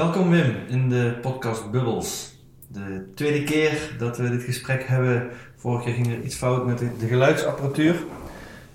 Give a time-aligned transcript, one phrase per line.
[0.00, 2.34] Welkom Wim in de podcast Bubbles.
[2.68, 5.30] De tweede keer dat we dit gesprek hebben.
[5.56, 7.96] Vorige keer ging er iets fout met de, geluidsapparatuur.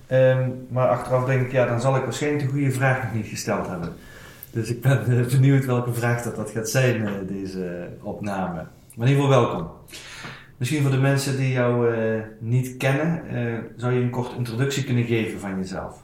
[0.08, 3.26] Ehm, maar achteraf denk ik, ja, dan zal ik waarschijnlijk de goede vraag nog niet
[3.26, 3.94] gesteld hebben.
[4.52, 8.66] Dus ik ben eh, benieuwd welke vraag dat, dat gaat zijn, uh, deze opname.
[8.96, 9.72] Maar in ieder geval welkom.
[10.58, 13.22] Misschien voor de mensen die jou uh, niet kennen,
[13.78, 16.04] zou je een korte introductie kunnen geven van jezelf?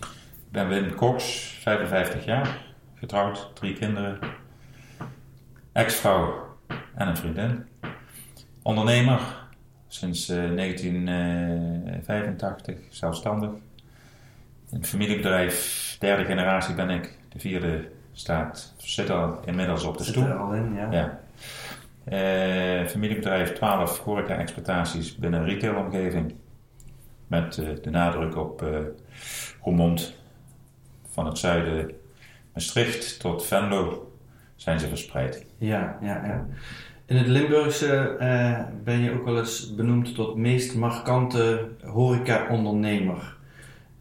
[0.00, 1.24] Ik ben Wim Cox,
[1.62, 4.18] 55 jaar, getrouwd, drie kinderen,
[5.72, 6.46] ex-vrouw
[6.94, 7.66] en een vriendin.
[8.62, 9.20] Ondernemer,
[9.88, 13.50] sinds uh, 1985, zelfstandig.
[14.70, 17.18] Een familiebedrijf, derde generatie ben ik.
[17.28, 20.22] De vierde staat, zit al inmiddels op de stoel.
[20.22, 20.90] Zit er al in, ja.
[20.90, 21.20] ja.
[22.04, 26.34] Uh, familiebedrijf, 12 horeca-exploitaties binnen een retailomgeving.
[27.26, 28.78] Met uh, de nadruk op uh,
[29.62, 30.14] Roermond,
[31.10, 31.90] van het zuiden
[32.52, 34.11] Maastricht tot Venlo
[34.62, 35.46] zijn ze verspreid.
[35.58, 36.46] Ja, ja, ja.
[37.06, 43.36] In het Limburgse uh, ben je ook wel eens benoemd tot meest markante horeca-ondernemer.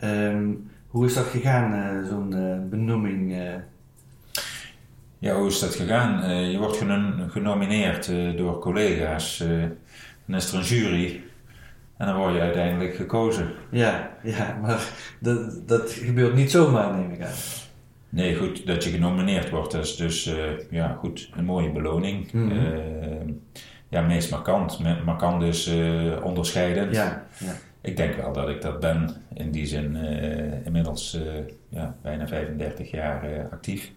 [0.03, 3.35] Um, hoe is dat gegaan, uh, zo'n uh, benoeming?
[5.19, 6.35] Ja, hoe is dat gegaan?
[6.51, 6.83] je wordt
[7.27, 9.37] genomineerd door collega's.
[10.25, 11.23] dan is er een jury.
[11.97, 13.51] En dan word je uiteindelijk gekozen.
[13.69, 14.83] Ja, ja maar
[15.19, 17.60] dat, dat gebeurt niet zomaar, neem ik aan.
[18.11, 20.35] Nee, goed, dat je genomineerd wordt, dat is dus uh,
[20.69, 22.31] ja, goed, een mooie beloning.
[22.31, 22.59] Mm -hmm.
[22.59, 23.33] uh,
[23.89, 24.79] ja, meest markant.
[25.05, 26.95] Markant is uh, onderscheidend.
[26.95, 27.53] Ja, ja.
[27.81, 29.95] Ik denk wel dat ik dat ben, in die zin
[30.65, 31.19] inmiddels
[31.69, 33.91] ja, bijna 35 jaar actief.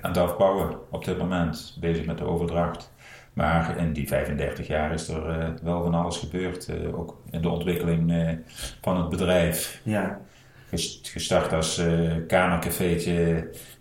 [0.00, 2.92] aan het afbouwen op dit moment, bezig met de overdracht.
[3.32, 8.38] Maar in die 35 jaar is er wel van alles gebeurd, ook in de ontwikkeling
[8.80, 9.80] van het bedrijf.
[9.82, 10.20] Ja
[11.02, 12.12] gestart als uh,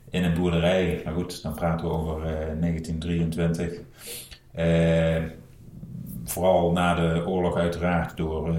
[0.10, 1.02] in een boerderij.
[1.04, 2.26] Maar goed, dan praten we over uh,
[2.60, 3.72] 1923.
[4.56, 5.24] Uh,
[6.24, 8.56] vooral na de oorlog uiteraard door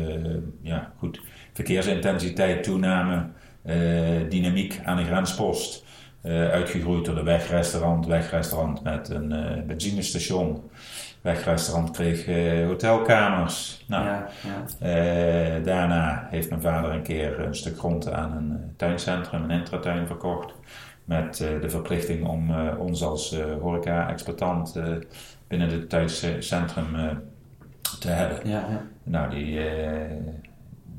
[0.62, 1.20] ja, goed,
[1.52, 3.26] verkeersintensiteit toename,
[4.28, 5.84] dynamiek aan de grenspost.
[6.22, 10.70] uitgegroeid door de wegrestaurant, wegrestaurant met een benzinestation
[11.20, 13.84] wegrestaurant kreeg uh, hotelkamers.
[13.86, 14.28] Nou, ja,
[14.80, 15.56] ja.
[15.56, 19.50] Uh, daarna heeft mijn vader een keer een stuk grond aan een uh, tuincentrum, een
[19.50, 20.54] intratuin verkocht.
[21.04, 24.80] Met de verplichting om ons als horeca-exploitant
[25.48, 26.86] binnen het tuincentrum
[28.00, 28.48] te hebben.
[28.48, 28.64] Ja,
[29.02, 29.60] nou, die,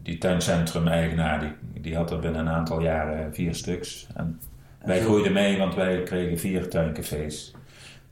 [0.04, 4.08] die tuincentrum-eigenaar die, die had er binnen een aantal jaren vier stuks.
[4.16, 4.40] En
[4.86, 7.56] wij groeiden mee, want wij kregen vier tuincafés.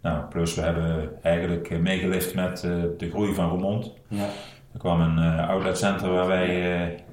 [0.06, 3.92] Nou, plus we hebben eigenlijk meegelift met uh, de groei van Roermond.
[4.08, 4.26] Ja.
[4.74, 7.04] Er kwam een uh, outletcentrum waar wij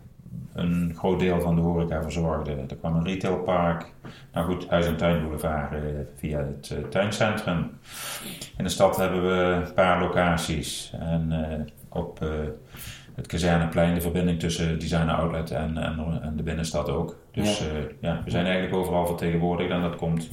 [0.53, 2.71] een groot deel van de horeca verzorgden.
[2.71, 3.93] Er kwam een retailpark.
[4.33, 5.75] Nou goed, Huis- en Tuinboulevard
[6.17, 7.71] via het tuincentrum.
[8.57, 10.95] In de stad hebben we een paar locaties.
[11.01, 11.33] En
[11.89, 12.21] op
[13.15, 17.17] het Kazerneplein de verbinding tussen Design Outlet en, en, en, de binnenstad ook.
[17.31, 17.65] Dus ja.
[18.01, 18.21] ja.
[18.25, 20.29] we zijn eigenlijk overal vertegenwoordigd en dat komt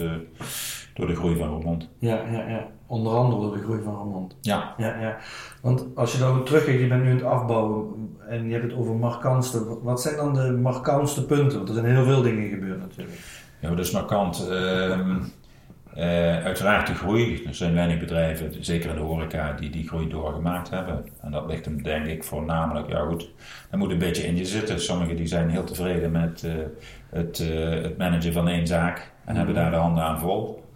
[1.00, 1.90] door de groei van Roermond.
[2.00, 2.68] Ja, ja, ja.
[2.88, 4.38] Onder andere door de groei van Roermond.
[4.42, 4.74] Ja.
[4.78, 5.18] ja, ja.
[5.62, 7.88] Want als je dan terugkijkt, je bent nu aan het afbouwen
[8.28, 9.80] en je hebt het over markantste.
[9.82, 11.58] Wat zijn dan de markantste punten?
[11.58, 13.18] Want er zijn heel veel dingen gebeurd natuurlijk.
[13.60, 14.48] Ja, dat is markant.
[14.50, 15.00] Uh,
[15.98, 17.44] uh, uiteraard de groei.
[17.46, 21.06] Er zijn weinig bedrijven, zeker in de horeca, die die groei doorgemaakt hebben.
[21.22, 23.32] En dat ligt hem denk ik voornamelijk, ja goed,
[23.70, 24.82] dat moet een beetje in je zitten.
[24.82, 26.52] Sommigen die zijn heel tevreden met uh,
[27.10, 27.38] het,
[27.84, 29.36] het managen van één zaak en mm -hmm.
[29.36, 30.68] hebben daar de handen aan vol.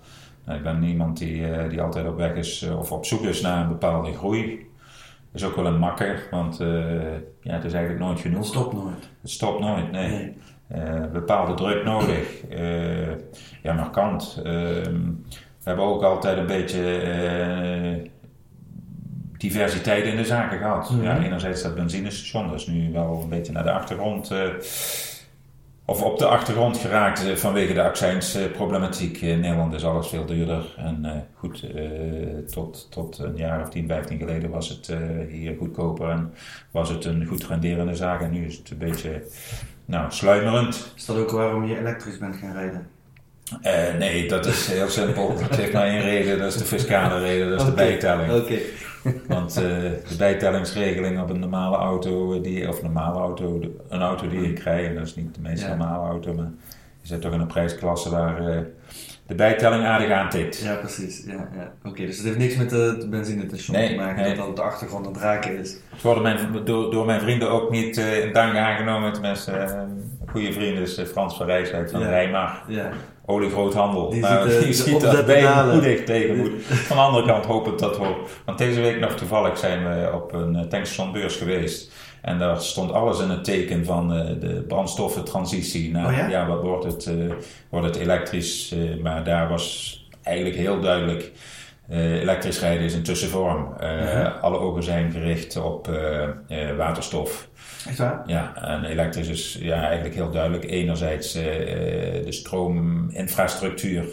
[0.45, 3.23] Nou, ik ben iemand die, uh, die altijd op weg is uh, of op zoek
[3.23, 4.71] is naar een bepaalde groei.
[5.31, 6.67] Dat is ook wel een makker, want uh,
[7.41, 8.39] ja, het is eigenlijk nooit genoeg.
[8.39, 9.09] Het stopt nooit.
[9.21, 10.35] Het stopt nooit, nee.
[10.67, 11.07] nee.
[11.07, 12.43] bepaalde druk nodig.
[13.61, 14.41] ja, markant.
[14.43, 15.11] Ehm,
[15.63, 18.11] we hebben ook altijd een beetje
[19.37, 20.89] diversiteit in de zaken gehad.
[20.89, 21.05] Mm -hmm.
[21.05, 24.31] ja, enerzijds dat benzinestation, dat is nu wel een beetje naar de achtergrond
[25.85, 29.21] of op de achtergrond geraakt vanwege de accijnsproblematiek.
[29.21, 30.73] In Nederland is alles veel duurder.
[30.77, 34.97] En uh, goed, uh, tot, tot een jaar of 10, 15 geleden was het
[35.29, 36.33] hier goedkoper en
[36.71, 38.21] was het een goed renderende zaak.
[38.21, 39.23] En nu is het een beetje
[39.85, 40.93] nou, sluimerend.
[40.95, 42.87] Is dat ook waarom je elektrisch bent gaan rijden?
[43.61, 45.35] Eh, nee, dat is heel simpel.
[45.35, 48.31] Dat heeft maar één reden, dat is de fiscale reden, dat is de bijtelling.
[48.33, 48.59] Oké.
[49.27, 53.59] Want eh, de bijtellingsregeling op een normale auto, die, of normale auto,
[53.89, 55.67] een auto die ik rij, en dat is niet de meest Ja.
[55.75, 56.51] normale auto, maar
[57.01, 58.57] je zit toch in een prijsklasse waar eh,
[59.27, 60.59] de bijtelling aardig aantikt.
[60.59, 61.23] Ja, precies.
[61.25, 61.71] Ja, ja.
[61.83, 64.27] Oké, dus het heeft niks met de, de benzinestation Nee, te maken nee.
[64.27, 65.77] dat dat op de achtergrond een draken is.
[66.01, 69.13] Het mijn, door, door mijn vrienden ook niet eh, in dank aangenomen.
[69.13, 69.67] Tenminste,
[70.27, 72.09] goede vriend is Frans van Rijswijk van Ja.
[72.09, 72.63] Rijmar.
[72.67, 72.89] Ja.
[73.25, 74.09] Oliegroothandel.
[74.09, 75.73] Die maar ziet, eh, die ziet dat bij dalen.
[75.73, 76.51] moedig tegen moet.
[76.63, 78.15] Van de andere kant hoop ik dat we...
[78.45, 81.91] Want deze week nog toevallig zijn we op een eh, tankstationbeurs geweest.
[82.21, 85.91] En daar stond alles in het teken van eh, de brandstoffentransitie.
[85.91, 86.47] Nou, Oh ja?
[86.47, 87.11] wat wordt het?
[87.69, 88.75] wordt het elektrisch?
[89.01, 91.31] Maar daar was eigenlijk heel duidelijk...
[91.89, 93.73] elektrisch rijden is een tussenvorm.
[94.41, 95.89] Alle ogen zijn gericht op
[96.77, 97.47] waterstof.
[97.87, 98.23] Echt waar?
[98.25, 100.63] Ja, en elektrisch is ja, eigenlijk heel duidelijk.
[100.69, 101.43] Enerzijds eh,
[102.25, 104.05] de stroominfrastructuur,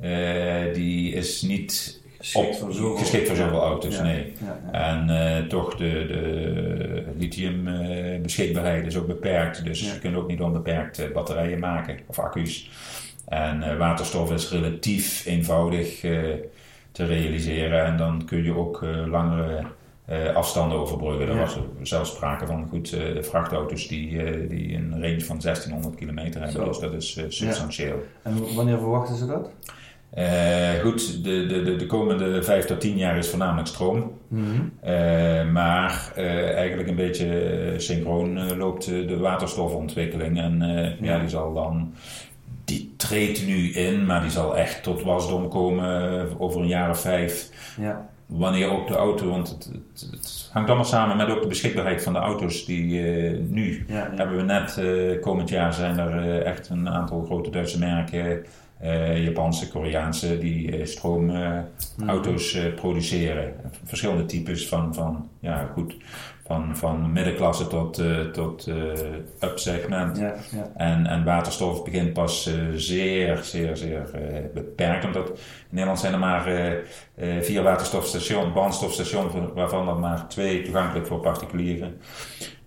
[0.00, 4.02] eh, die is niet Geschikt op- voor zoveel, geschikt voor zoveel auto's, Ja.
[4.02, 4.32] nee.
[4.44, 4.96] Ja, ja.
[4.96, 7.68] En eh, toch de, de lithium
[8.22, 9.64] beschikbaarheid is ook beperkt.
[9.64, 12.70] Dus je kunt ook niet onbeperkt batterijen maken of accu's.
[13.28, 16.00] En waterstof is relatief eenvoudig
[16.92, 17.84] te realiseren.
[17.84, 19.62] En dan kun je ook langere
[20.34, 21.28] afstanden overbruggen.
[21.28, 21.40] Er Ja.
[21.40, 26.40] was zelfs sprake van goed, eh, vrachtauto's die, eh, die een range van 1600 kilometer
[26.42, 26.62] hebben.
[26.62, 26.68] Zo.
[26.68, 28.02] Dus dat is eh, substantieel.
[28.22, 29.50] En wanneer verwachten ze dat?
[30.10, 34.12] Eh, goed, de, de, de, de komende 5 tot 10 jaar is voornamelijk stroom.
[34.28, 34.44] Mhm.
[34.80, 40.38] Eh, maar eh, eigenlijk een beetje eh, synchroon eh, loopt eh, de waterstofontwikkeling.
[40.38, 41.12] En eh, ja.
[41.14, 41.18] Ja.
[41.18, 41.92] die zal dan.
[42.64, 46.90] Die treedt nu in, maar die zal echt tot wasdom komen eh, over een jaar
[46.90, 47.50] of vijf.
[47.80, 48.08] Ja.
[48.26, 52.02] Wanneer ook de auto, want het, het, het hangt allemaal samen met ook de beschikbaarheid
[52.02, 54.10] van de auto's die eh, nu Ja, ja.
[54.14, 58.44] hebben we net, eh, komend jaar zijn er eh, echt een aantal grote Duitse merken,
[59.22, 62.74] Japanse, Koreaanse, die stroomauto's Mhm.
[62.74, 63.54] produceren.
[63.84, 65.96] Verschillende types van, van, ja, goed,
[66.46, 68.74] van, van middenklasse tot, eh tot eh
[69.48, 70.18] up-segment.
[70.18, 70.72] Ja, ja.
[70.76, 74.10] En, en waterstof begint pas eh, zeer, zeer, zeer
[74.54, 75.04] beperkt.
[75.04, 75.36] Omdat in
[75.68, 76.48] Nederland zijn er maar
[77.40, 82.00] vier waterstofstations, brandstofstations, waarvan er maar twee toegankelijk voor particulieren.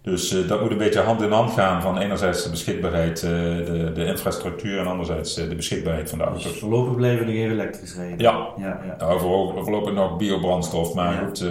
[0.10, 3.30] Dus eh, dat moet een beetje hand in hand gaan van enerzijds de beschikbaarheid, eh,
[3.30, 6.60] de, de infrastructuur en anderzijds eh, de beschikbaarheid van de Dus auto's.
[6.60, 8.20] voorlopig blijven we nog even elektrisch rijden.
[8.20, 8.48] Ja.
[8.58, 8.96] Ja, ja.
[9.00, 11.20] Nou, voorlopig, voorlopig nog biobrandstof, maar Ja.
[11.26, 11.46] goed,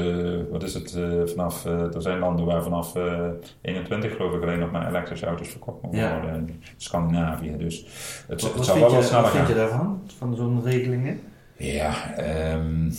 [0.51, 0.97] wat is het
[1.27, 3.25] vanaf, er zijn landen waar vanaf eh
[3.63, 6.13] 21 geloof ik alleen nog maar elektrische auto's verkocht mogen Ja.
[6.21, 7.87] worden, in Scandinavië, dus
[8.29, 9.55] het, Wat, het zal wel wat sneller wat vind gaan.
[9.55, 10.01] je daarvan?
[10.19, 11.21] Van zo'n regelingen?
[11.57, 12.91] Ja, ehm,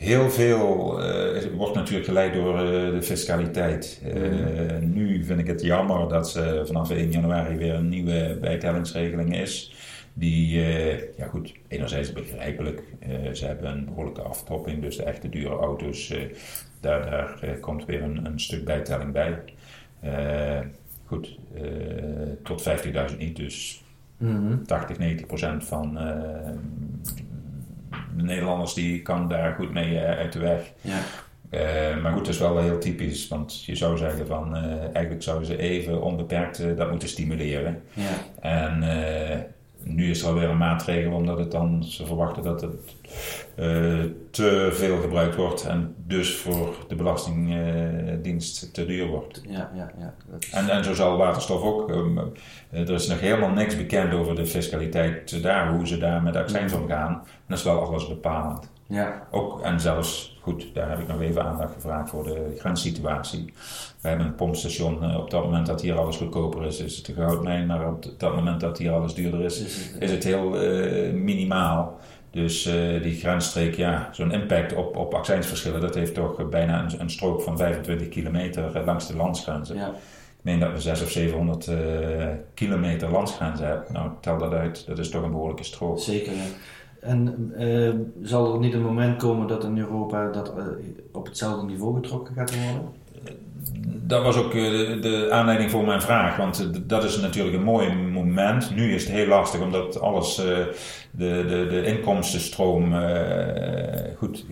[0.00, 4.00] heel veel eh, wordt natuurlijk geleid door eh, de fiscaliteit.
[4.04, 4.92] Eh, Mhm.
[4.92, 9.74] Nu vind ik het jammer dat ze vanaf 1 januari weer een nieuwe bijtellingsregeling is.
[10.12, 10.60] Die,
[11.16, 12.82] ja goed, enerzijds begrijpelijk.
[13.32, 16.14] ze hebben een behoorlijke aftopping, dus de echte dure auto's,
[16.80, 19.38] daar, daar komt weer een, een stuk bijtelling bij.
[21.04, 21.38] Goed,
[22.42, 22.62] tot
[23.10, 23.82] 50.000 niet, dus
[24.16, 24.62] Mhm.
[24.62, 25.98] 80, 90 procent van
[28.16, 30.72] de Nederlanders die kan daar goed mee eh, uit de weg.
[30.80, 30.98] Ja.
[31.50, 35.22] Eh, maar goed, dat is wel heel typisch, want je zou zeggen van eh, eigenlijk
[35.22, 37.82] zouden ze even onbeperkt dat moeten stimuleren.
[37.94, 38.40] Ja.
[38.40, 38.82] En
[39.84, 42.74] nu is er alweer een maatregel omdat het dan, ze verwachten dat het
[43.56, 43.98] eh,
[44.30, 49.40] te veel gebruikt wordt en dus voor de belastingdienst te duur wordt.
[49.48, 50.14] Ja, ja, ja.
[50.30, 51.90] Dat is- En, en zo zal waterstof ook.
[51.90, 52.18] ehm,
[52.70, 56.36] eh, er is nog helemaal niks bekend over de fiscaliteit daar, hoe ze daar met
[56.36, 57.12] accijns omgaan.
[57.12, 58.70] En dat is wel alles bepalend.
[58.90, 59.26] Ja.
[59.30, 63.52] Ook, en zelfs, goed, daar heb ik nog even aandacht gevraagd voor de grenssituatie.
[64.00, 67.08] We hebben een pompstation, eh, op dat moment dat hier alles goedkoper is, is het
[67.08, 69.60] een goudmijn, maar op dat moment dat hier alles duurder is,
[69.98, 71.98] is het heel eh, minimaal.
[72.30, 77.00] Dus eh, die grensstreek, ja, zo'n impact op, op accijnsverschillen, dat heeft toch bijna een,
[77.00, 79.76] een strook van 25 kilometer eh, langs de landsgrenzen.
[79.76, 79.88] ja.
[79.88, 83.92] Ik meen dat we 600 of 700 eh, kilometer landsgrenzen hebben.
[83.92, 85.98] Nou, tel dat uit, dat is toch een behoorlijke strook.
[85.98, 86.44] Zeker, ja.
[87.00, 87.90] En eh,
[88.22, 90.64] zal er niet een moment komen dat in Europa dat eh,
[91.12, 92.88] op hetzelfde niveau getrokken gaat worden?
[94.06, 97.56] Dat was ook eh, de, de aanleiding voor mijn vraag, want eh, dat is natuurlijk
[97.56, 98.74] een mooi moment.
[98.74, 100.44] Nu is het heel lastig omdat alles, eh,
[101.10, 104.44] de, de, de inkomstenstroom eh, goed,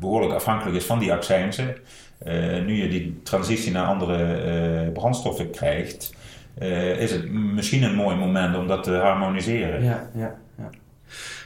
[0.00, 1.74] behoorlijk afhankelijk is van die accijnzen.
[2.18, 6.14] Eh, nu je die transitie naar andere eh, brandstoffen krijgt,
[6.58, 9.84] eh, is het misschien een mooi moment om dat te harmoniseren.
[9.84, 10.34] Ja, ja.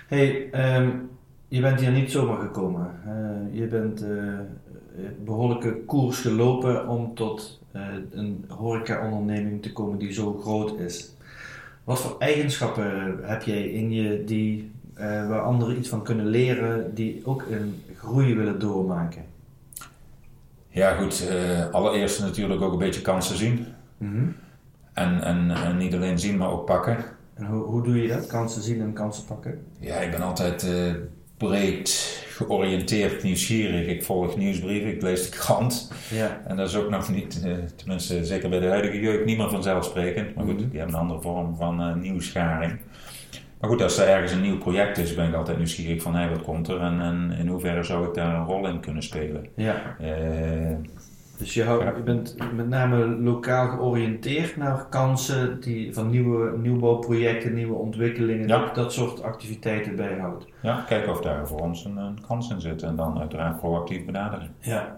[0.07, 0.91] Hey, ehm,
[1.49, 2.91] je bent hier niet zomaar gekomen.
[3.53, 4.03] Je bent
[4.97, 11.13] eh, behoorlijke koers gelopen om tot eh, een horeca-onderneming te komen die zo groot is.
[11.85, 16.95] Wat voor eigenschappen heb jij in je die, eh, waar anderen iets van kunnen leren,
[16.95, 19.25] die ook een groei willen doormaken?
[20.69, 21.29] Ja, goed.
[21.73, 23.67] allereerst natuurlijk ook een beetje kansen zien.
[23.99, 24.27] Mhm.
[24.93, 27.05] En, en, en niet alleen zien, maar ook pakken.
[27.37, 28.27] En hoe, hoe doe je dat?
[28.27, 29.59] Kansen zien en kansen pakken?
[29.81, 30.93] Ja, ik ben altijd eh,
[31.37, 31.91] breed
[32.29, 33.87] georiënteerd, nieuwsgierig.
[33.87, 35.93] Ik volg nieuwsbrieven, ik lees de krant.
[36.11, 36.41] Ja.
[36.47, 39.51] En dat is ook nog niet, eh, tenminste zeker bij de huidige jeugd, niet meer
[39.51, 40.35] vanzelfsprekend.
[40.35, 40.69] Maar goed, Mhm.
[40.69, 42.79] die hebben een andere vorm van eh nieuwsgaring.
[43.61, 46.29] Maar goed, als er ergens een nieuw project is, ben ik altijd nieuwsgierig van hé,
[46.29, 49.47] wat komt er en, en in hoeverre zou ik daar een rol in kunnen spelen.
[49.55, 49.97] ja.
[51.39, 57.55] Dus je, houdt, je bent met name lokaal georiënteerd naar kansen die, van nieuwe nieuwbouwprojecten,
[57.55, 58.59] nieuwe ontwikkelingen, Ja.
[58.59, 60.47] dat, dat soort activiteiten bijhoudt.
[60.63, 64.05] ja, kijken of daar voor ons een, een kans in zit en dan uiteraard proactief
[64.05, 64.49] benaderen.
[64.59, 64.97] Ja.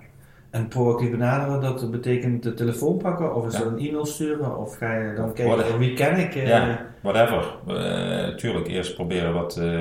[0.51, 3.59] En proactief benaderen, dat betekent de telefoon pakken of is Ja.
[3.59, 6.35] dat een e-mail sturen of ga je dan kijken van wie ken ik?
[6.35, 7.45] eh, Ja, whatever.
[7.67, 9.81] Eh, tuurlijk, eerst proberen wat, eh,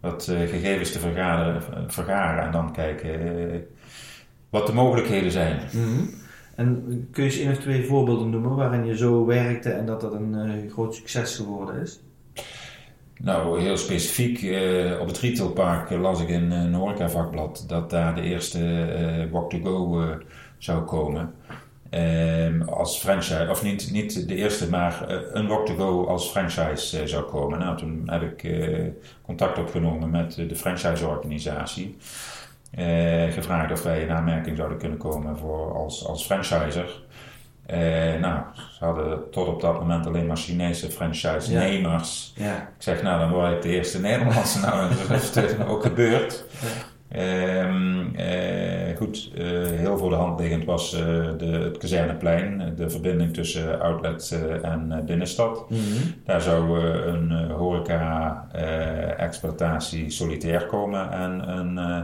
[0.00, 3.10] wat gegevens te vergaren, vergaren en dan kijken
[4.50, 5.60] wat de mogelijkheden zijn.
[5.72, 6.04] mhm.
[6.54, 10.00] En kun je eens één of twee voorbeelden noemen waarin je zo werkte en dat
[10.00, 12.00] dat een eh, groot succes geworden is?
[13.18, 18.14] Nou, heel specifiek, eh, op het retailpark eh, las ik in een horecavakblad dat daar
[18.14, 20.08] de eerste eh Walk-to-Go eh,
[20.58, 21.34] zou komen.
[21.90, 27.58] Ehm, als franchise, of niet, niet de eerste, maar een Walk-to-Go als franchise zou komen.
[27.58, 28.50] Nou, toen heb ik
[29.22, 31.96] contact opgenomen met de franchiseorganisatie.
[31.96, 32.35] Eh,
[33.30, 37.04] gevraagd of wij in aanmerking zouden kunnen komen voor als, als franchiser.
[37.66, 37.78] Eh,
[38.20, 38.40] nou,
[38.78, 42.32] ze hadden tot op dat moment alleen maar Chinese franchise-nemers.
[42.36, 42.56] Ja.
[42.56, 44.60] Ik zeg, nou, dan word ik de eerste Nederlandse.
[44.60, 46.44] nou, dat is het ook gebeurd.
[47.08, 51.00] Ehm, eh, goed, eh, heel voor de hand liggend was eh,
[51.38, 55.70] de, het Kazerneplein, de verbinding tussen outlet eh, en eh, binnenstad.
[55.70, 55.80] Mhm.
[56.24, 62.00] Daar zou eh, een eh, horeca-exploitatie solitair komen en een eh,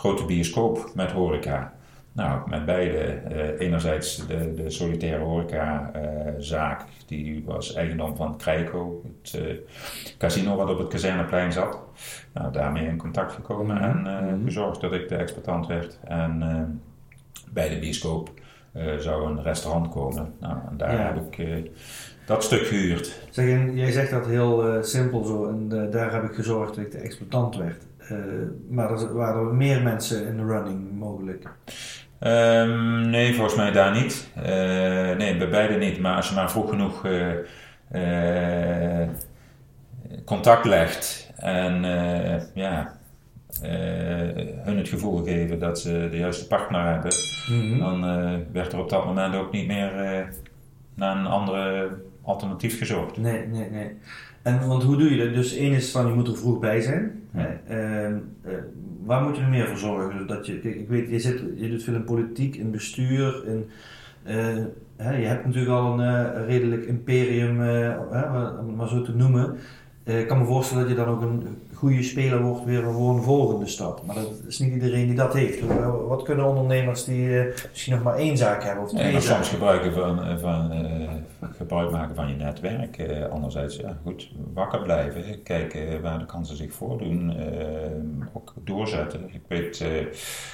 [0.00, 1.72] grote bioscoop met horeca.
[2.12, 2.98] Nou, met beide.
[2.98, 9.54] eh, enerzijds de, de solitaire horecazaak, die was eigendom van Krijko, het eh,
[10.18, 11.78] casino wat op het kazerneplein zat.
[12.32, 14.44] Nou, daarmee in contact gekomen en eh, mhm.
[14.44, 15.98] gezorgd dat ik de exploitant werd.
[16.04, 16.62] En eh,
[17.52, 18.30] bij de bioscoop
[18.72, 20.32] eh, zou een restaurant komen.
[20.40, 21.12] Nou, en daar Ja.
[21.14, 21.70] heb ik eh,
[22.26, 23.20] dat stuk gehuurd.
[23.30, 26.84] Zeg, jij zegt dat heel eh, simpel zo en eh, daar heb ik gezorgd dat
[26.84, 27.88] ik de exploitant werd.
[28.10, 28.16] Eh,
[28.70, 31.48] maar er waren er meer mensen in de running mogelijk.
[32.18, 34.30] Ehm, nee, volgens mij daar niet.
[34.34, 35.98] Eh, nee, bij beide niet.
[36.00, 37.06] Maar als je maar vroeg genoeg
[37.90, 39.08] eh,
[40.24, 41.82] contact legt en
[42.54, 42.98] ja,
[44.64, 47.12] hun het gevoel geven dat ze de juiste partner hebben,
[47.50, 47.78] Mhm.
[47.78, 48.00] dan
[48.52, 49.92] werd er op dat moment ook niet meer
[50.94, 51.90] naar een andere
[52.22, 53.16] alternatief gezocht.
[53.16, 53.98] Nee, nee, nee.
[54.42, 55.34] En want hoe doe je dat?
[55.34, 57.22] Dus één is van je moet er vroeg bij zijn.
[57.34, 57.60] Ja.
[57.68, 58.52] Ehm, eh,
[59.04, 60.26] waar moet je er meer voor zorgen?
[60.26, 63.46] Dat je, kijk, ik weet, je, zit, je doet veel in politiek, in bestuur.
[63.46, 63.68] In,
[64.22, 64.64] eh,
[64.96, 69.16] hè, je hebt natuurlijk al een eh, redelijk imperium, hè, om het maar zo te
[69.16, 69.56] noemen.
[70.04, 73.14] Eh, ik kan me voorstellen dat je dan ook een goede speler wordt weer voor
[73.14, 74.02] een volgende stap.
[74.06, 75.60] Maar dat is niet iedereen die dat heeft.
[76.08, 79.22] Wat kunnen ondernemers die eh, misschien nog maar één zaak hebben of twee Nee, maar
[79.22, 79.44] zaken?
[79.44, 81.08] soms gebruiken van, eh, van, eh,
[81.56, 82.98] gebruik maken van je netwerk.
[82.98, 85.42] Eh, anderzijds, ja, goed, wakker blijven.
[85.42, 87.36] Kijken waar de kansen zich voordoen.
[87.36, 89.20] eh, ook doorzetten.
[89.32, 89.88] Ik weet, eh,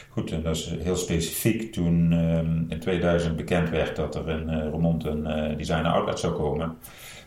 [0.08, 1.72] goed, en dat is heel specifiek.
[1.72, 2.38] Toen eh,
[2.72, 6.74] in 2000 bekend werd dat er in Remont een eh, designer outlet zou komen.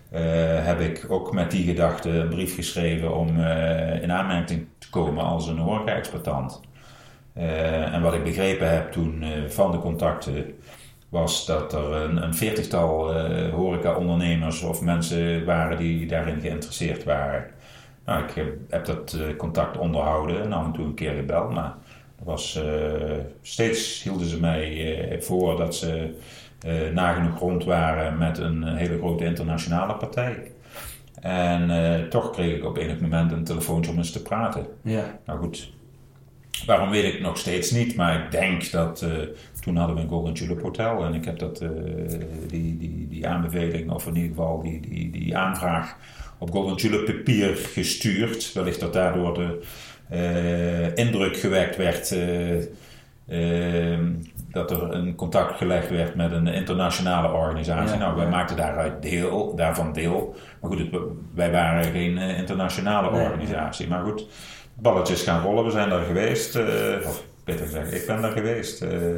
[0.10, 4.90] Eh, heb ik ook met die gedachte een brief geschreven om eh, in aanmerking te
[4.90, 6.62] komen als een horeca-exploitant.
[7.34, 10.56] Eh, en wat ik begrepen heb toen van de contacten
[11.10, 13.14] was dat er een, een veertigtal
[13.52, 17.46] horeca-ondernemers of mensen waren die daarin geïnteresseerd waren.
[18.06, 18.32] Nou, ik
[18.70, 21.74] heb, dat contact onderhouden en af en een keer gebeld, maar
[22.24, 22.60] was,
[23.42, 26.16] steeds hielden ze mij voor dat ze
[26.94, 30.52] nagenoeg rond waren met een hele grote internationale partij.
[31.22, 34.66] En eh, toch kreeg ik op enig moment een telefoontje om eens te praten.
[34.82, 35.20] Ja.
[35.26, 35.72] Nou goed,
[36.66, 39.12] waarom weet ik nog steeds niet, maar ik denk dat eh,
[39.62, 41.70] toen hadden we een Golden Tulip Hotel en ik heb dat, eh,
[42.48, 45.98] die, die, die aanbeveling, of in ieder geval die, die, die aanvraag
[46.38, 48.54] op Golden Tulip papier gestuurd.
[48.54, 49.62] Wellicht dat daardoor de
[50.10, 52.58] eh, indruk gewekt werd eh,
[53.94, 54.00] eh,
[54.52, 57.94] dat er een contact gelegd werd met een internationale organisatie.
[57.98, 58.30] Ja, nou, wij ja.
[58.32, 60.36] maakten daaruit deel, daarvan deel.
[60.62, 61.02] Maar goed, het-
[61.34, 63.88] wij waren geen eh, internationale Nee, organisatie.
[63.88, 64.28] Maar goed,
[64.74, 65.64] balletjes gaan rollen.
[65.66, 66.56] We zijn daar geweest.
[66.56, 66.66] eh,
[67.06, 68.82] of beter gezegd, ik ben daar geweest.
[68.82, 69.16] eh,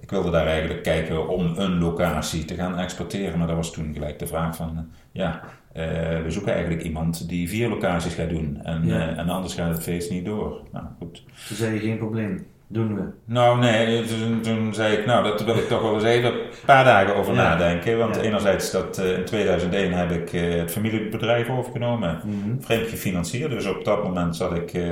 [0.00, 3.38] ik wilde daar eigenlijk kijken om een locatie te gaan exporteren.
[3.38, 4.90] Maar dat was toen gelijk de vraag van...
[5.12, 5.40] ja,
[5.72, 8.60] we zoeken eigenlijk iemand die vier locaties gaat doen.
[8.62, 9.16] En, Ja.
[9.16, 10.60] en anders gaat het feest niet door.
[10.72, 11.24] Nou, goed.
[11.48, 12.46] Toen zei je geen probleem.
[12.72, 13.02] Doen we.
[13.24, 16.40] Nou, nee, toen, toen zei ik, nou, dat wil ik toch wel eens even een
[16.66, 17.42] paar dagen over Ja.
[17.42, 17.98] nadenken.
[17.98, 18.22] Want Ja.
[18.22, 22.20] enerzijds, dat, eh, in 2001 heb ik eh, het familiebedrijf overgenomen.
[22.24, 22.60] Mhm.
[22.60, 23.50] Vreemd gefinancierd.
[23.50, 24.82] Dus op dat moment zat ik eh,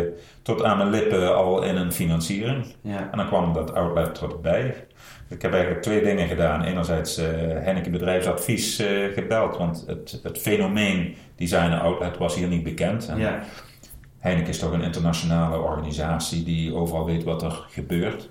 [0.42, 2.64] tot aan mijn lippen al in een financiering.
[2.80, 3.08] Ja.
[3.10, 4.74] En dan kwam dat outlet erbij.
[5.28, 6.62] Ik heb eigenlijk twee dingen gedaan.
[6.62, 8.82] Enerzijds eh Henneke Bedrijfsadvies
[9.14, 9.56] gebeld.
[9.56, 13.08] Want het, het fenomeen designer outlet was hier niet bekend.
[13.08, 13.42] En Ja.
[14.18, 18.30] Heineken is toch een internationale organisatie die overal weet wat er gebeurt.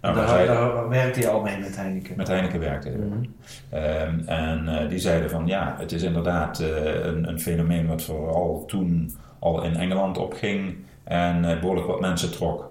[0.00, 2.16] Nou, daar daar, werkte je al mee met Heineken.
[2.16, 2.90] met Heineken werkte.
[2.90, 3.24] Mhm.
[3.70, 8.02] Ehm, en eh, die zeiden van ja, het is inderdaad eh, een, een fenomeen wat
[8.02, 12.70] vooral toen al in Engeland opging en eh, behoorlijk wat mensen trok.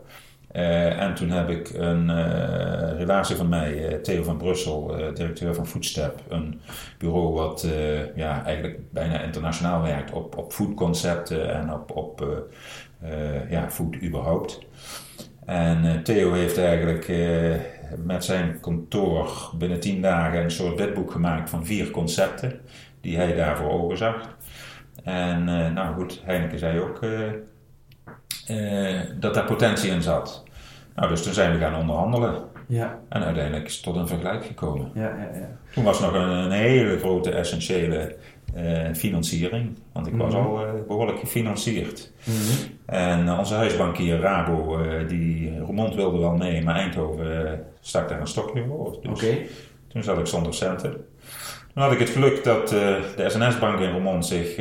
[0.58, 5.56] Eh, en toen heb ik een eh, relatie van mij, eh, Theo van Brussel, directeur
[5.56, 6.62] van Foodstep, een
[6.98, 7.68] bureau wat
[8.16, 12.46] ja, eigenlijk bijna internationaal werkt op, op foodconcepten en op, op
[13.50, 14.60] ja, food überhaupt.
[15.46, 17.12] En Theo heeft eigenlijk
[18.04, 22.60] met zijn kantoor binnen tien dagen een soort wetboek gemaakt van vier concepten
[23.02, 24.38] die hij daarvoor overzag.
[25.04, 27.00] En nou goed, Heineken zei ook
[29.20, 30.46] dat daar potentie in zat.
[30.98, 32.42] Nou, dus toen zijn we gaan onderhandelen.
[32.68, 33.00] Ja.
[33.10, 34.92] En uiteindelijk is het tot een vergelijk gekomen.
[34.94, 35.50] Ja, ja, ja.
[35.74, 38.16] Toen was nog een, een hele grote essentiële
[38.56, 39.78] eh, financiering.
[39.94, 40.46] Want ik was Mhm.
[40.46, 42.12] al eh, behoorlijk gefinancierd.
[42.24, 42.72] Mhm.
[42.86, 48.20] En eh, onze huisbankier Rabo, eh, die Roermond wilde wel mee, maar Eindhoven stak daar
[48.20, 48.98] een stokje voor.
[49.02, 49.22] Dus
[49.88, 50.92] toen zat ik zonder centen.
[51.74, 54.56] Toen had ik het geluk dat de SNS-bank in Roermond zich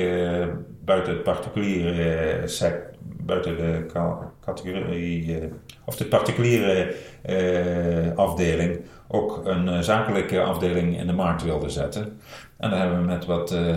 [0.85, 5.47] buiten het particuliere eh, sec- buiten de ca- categorie, eh,
[5.85, 12.21] of de particuliere eh, afdeling, ook een eh, zakelijke afdeling in de markt wilde zetten.
[12.57, 13.77] En daar hebben we met wat eh,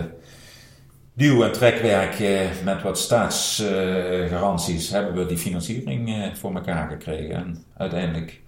[1.14, 7.34] duw- en trekwerk, eh, met wat staatsgaranties, hebben we die financiering eh, voor elkaar gekregen.
[7.34, 8.40] En uiteindelijk,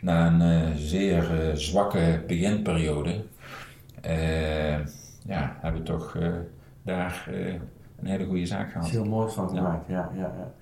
[0.00, 3.24] na een eh, zeer eh, zwakke beginperiode,
[4.00, 4.78] eh,
[5.26, 6.28] ja, hebben we toch eh,
[6.82, 7.54] daar eh,
[8.00, 8.88] een hele goede zaak gehad.
[8.88, 9.88] heel mooi van gemaakt.
[9.88, 10.52] Ja, ja, ja.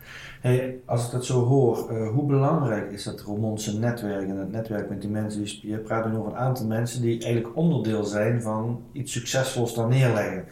[0.41, 4.53] Hey, als ik dat zo hoor, eh, hoe belangrijk is dat Roermondse netwerk en het
[4.53, 5.43] netwerk met die mensen?
[5.45, 9.75] die Je praat nu over een aantal mensen die eigenlijk onderdeel zijn van iets succesvols
[9.75, 10.45] dan neerleggen.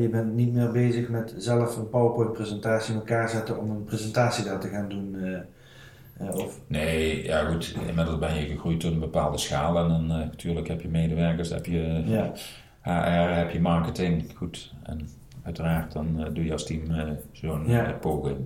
[0.00, 4.44] Je bent niet meer bezig met zelf een PowerPoint-presentatie in elkaar zetten om een presentatie
[4.44, 5.16] daar te gaan doen.
[5.22, 9.88] eh, eh, of, Nee, ja goed, inmiddels ben je gegroeid tot een bepaalde schaal en
[9.88, 12.32] dan natuurlijk heb je medewerkers, heb je ja.
[12.80, 14.72] HR, heb je marketing, goed.
[14.82, 15.08] En
[15.44, 17.86] uiteraard dan eh, doe je als team eh, zo'n Ja.
[17.86, 18.36] eh, poging.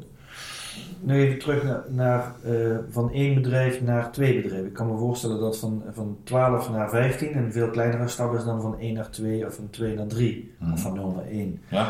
[1.01, 2.33] Nu even terug naar, naar,
[2.91, 4.67] van één bedrijf naar twee bedrijven.
[4.67, 8.45] Ik kan me voorstellen dat van, van 12 naar 15 een veel kleinere stap is
[8.45, 10.73] dan van 1 naar 2 of van 2 naar 3 Mhm.
[10.73, 11.61] of van 0 naar 1.
[11.69, 11.89] Ja,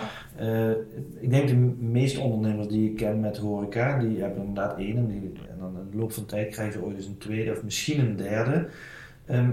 [1.21, 5.07] ik denk de meeste ondernemers die ik ken met horeca, die hebben inderdaad één en,
[5.07, 7.63] die, en dan in de loop van tijd krijgen ze ooit eens een tweede of
[7.65, 8.69] misschien een derde.
[9.27, 9.51] Ehm,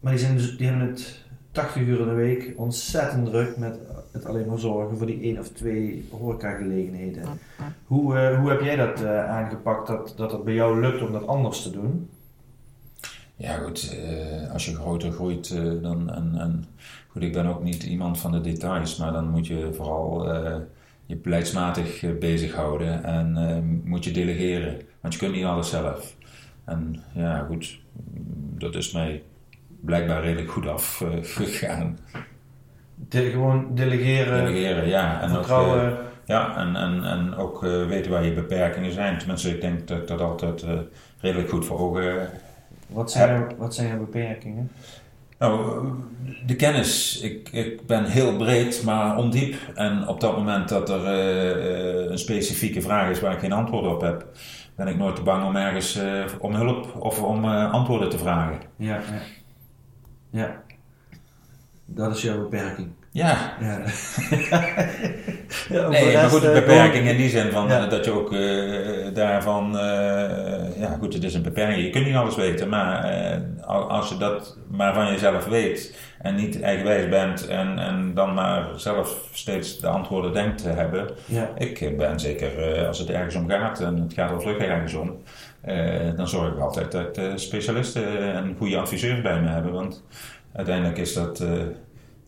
[0.00, 1.23] maar die, zijn dus, die hebben het
[1.54, 3.78] 80 uur in de week ontzettend druk met
[4.12, 7.24] het alleen maar zorgen voor die één of twee horecagelegenheden.
[7.84, 11.12] Hoe, eh, hoe heb jij dat eh, aangepakt dat, dat het bij jou lukt om
[11.12, 12.08] dat anders te doen?
[13.36, 16.10] ja goed, eh, als je groter groeit eh, dan...
[16.10, 16.64] En, en,
[17.08, 20.56] goed, ik ben ook niet iemand van de details, maar dan moet je vooral eh,
[21.06, 24.80] je beleidsmatig eh, bezighouden en eh, moet je delegeren.
[25.00, 26.16] Want je kunt niet alles zelf.
[26.64, 27.80] En ja goed,
[28.58, 29.22] dat is mij
[29.84, 31.98] blijkbaar redelijk goed afgegaan.
[33.08, 35.20] De, gewoon delegeren, Delegeren, ja.
[35.20, 35.98] En ook, eh, vertrouwen.
[36.24, 39.18] Ja, en, en, en ook eh, weten waar je beperkingen zijn.
[39.18, 40.78] Tenminste, ik denk dat ik dat altijd eh,
[41.20, 42.28] redelijk goed voor ogen
[42.86, 44.70] wat, zijn er, wat zijn er beperkingen?
[45.38, 45.86] Nou,
[46.46, 47.20] de kennis.
[47.20, 49.54] Ik, ik ben heel breed, maar ondiep.
[49.74, 53.52] En op dat moment dat er eh, eh, een specifieke vraag is waar ik geen
[53.52, 54.26] antwoord op heb,
[54.76, 58.18] ben ik nooit te bang om ergens eh, om hulp of om eh, antwoorden te
[58.18, 58.58] vragen.
[58.76, 59.00] Ja, ja.
[60.34, 60.62] Ja.
[61.86, 62.88] Dat is jouw beperking.
[63.10, 63.78] Ja, Ja.
[65.68, 67.84] ja nee, maar goed, eh, een beperking in die zin van Ja.
[67.84, 71.84] eh, dat je ook eh, daarvan, eh, ja goed, het is een beperking.
[71.84, 75.98] Je kunt niet alles weten, maar eh, al- als je dat maar van jezelf weet
[76.18, 81.10] en niet eigenwijs bent en, en dan maar zelf steeds de antwoorden denkt te hebben.
[81.24, 84.40] Ja, Ik eh, ben zeker, eh, als het ergens om gaat en het gaat al
[84.40, 85.14] vlug ergens om, eh,
[86.16, 89.72] dan zorg ik altijd dat eh, specialisten en goede adviseurs bij me hebben.
[89.72, 90.04] Want
[90.52, 91.50] uiteindelijk is dat eh,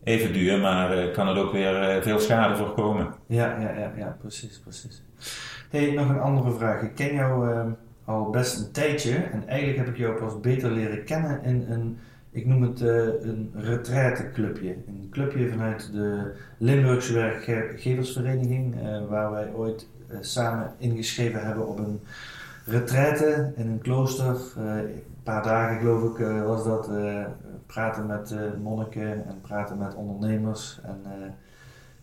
[0.07, 3.13] even duur, maar eh, kan het ook weer eh, veel schade voorkomen.
[3.27, 5.03] ja, ja, ja, ja, precies, precies.
[5.69, 6.81] hey, nog een andere vraag.
[6.81, 7.65] Ik ken jou eh,
[8.05, 11.97] al best een tijdje en eigenlijk heb ik jou pas beter leren kennen in een
[12.31, 14.69] ik noem het een retraiteclubje.
[14.87, 18.75] Een clubje vanuit de Limburgse Werkgeversvereniging,
[19.09, 19.87] waar wij ooit
[20.21, 22.01] samen ingeschreven hebben op een
[22.67, 24.37] retraite in een klooster.
[24.55, 26.89] een paar dagen geloof ik was dat.
[27.65, 30.79] praten met monniken en praten met ondernemers.
[30.83, 31.35] En,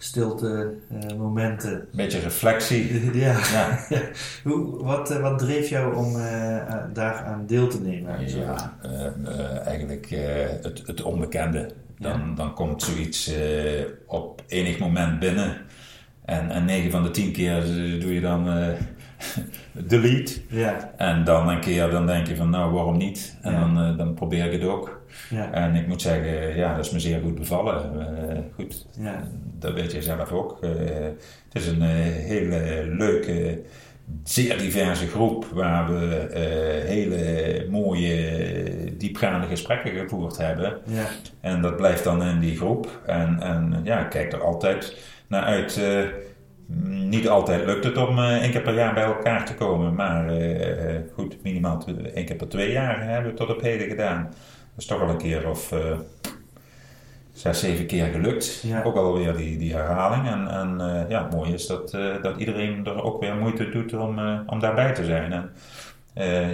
[0.04, 1.88] stilte uh, momenten.
[1.92, 3.04] Beetje reflectie.
[3.24, 3.38] ja.
[3.52, 3.78] ja.
[4.44, 8.28] Hoe, wat, uh, wat dreef jou om uh, daar aan deel te nemen?
[8.28, 8.76] Ja,
[9.64, 10.08] eigenlijk
[10.62, 11.70] het, het onbekende.
[11.98, 12.34] Dan, ja.
[12.34, 13.32] dan komt zoiets
[14.06, 15.56] op enig moment binnen.
[16.24, 17.62] En, en 9 van de 10 keer
[18.00, 18.48] doe je dan
[19.72, 20.40] delete.
[20.48, 20.92] Ja.
[20.96, 23.36] En dan een keer dan denk je van nou waarom niet?
[23.42, 23.60] En ja.
[23.60, 25.02] dan, dan probeer ik het ook.
[25.30, 25.52] Ja.
[25.52, 27.92] En ik moet zeggen, ja, dat is me zeer goed bevallen.
[27.96, 29.22] Uh, goed, ja.
[29.58, 30.58] dat weet je zelf ook.
[30.60, 30.70] Uh,
[31.48, 33.62] het is een hele leuke,
[34.24, 36.28] zeer diverse groep waar we
[36.86, 40.78] hele mooie, diepgaande gesprekken gevoerd hebben.
[40.86, 41.06] Ja.
[41.40, 43.00] En dat blijft dan in die groep.
[43.06, 45.80] En, en ja, ik kijk er altijd naar uit.
[46.86, 50.30] Niet altijd lukt het om één keer per jaar bij elkaar te komen, maar
[51.14, 54.22] goed, minimaal één keer per twee jaar hebben we tot op heden gedaan.
[54.22, 55.72] Dat is toch al een keer of
[57.34, 58.60] zes, zeven keer gelukt.
[58.62, 58.82] Ja.
[58.82, 60.26] Ook alweer die, die herhaling.
[60.26, 63.68] En, en uh, ja, het mooie is dat, uh, dat iedereen er ook weer moeite
[63.68, 65.32] doet om, om daarbij te zijn.
[65.32, 65.50] En,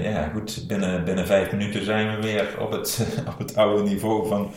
[0.03, 4.29] ja, goed, binnen, binnen vijf minuten zijn we weer op het, op het oude niveau
[4.29, 4.51] van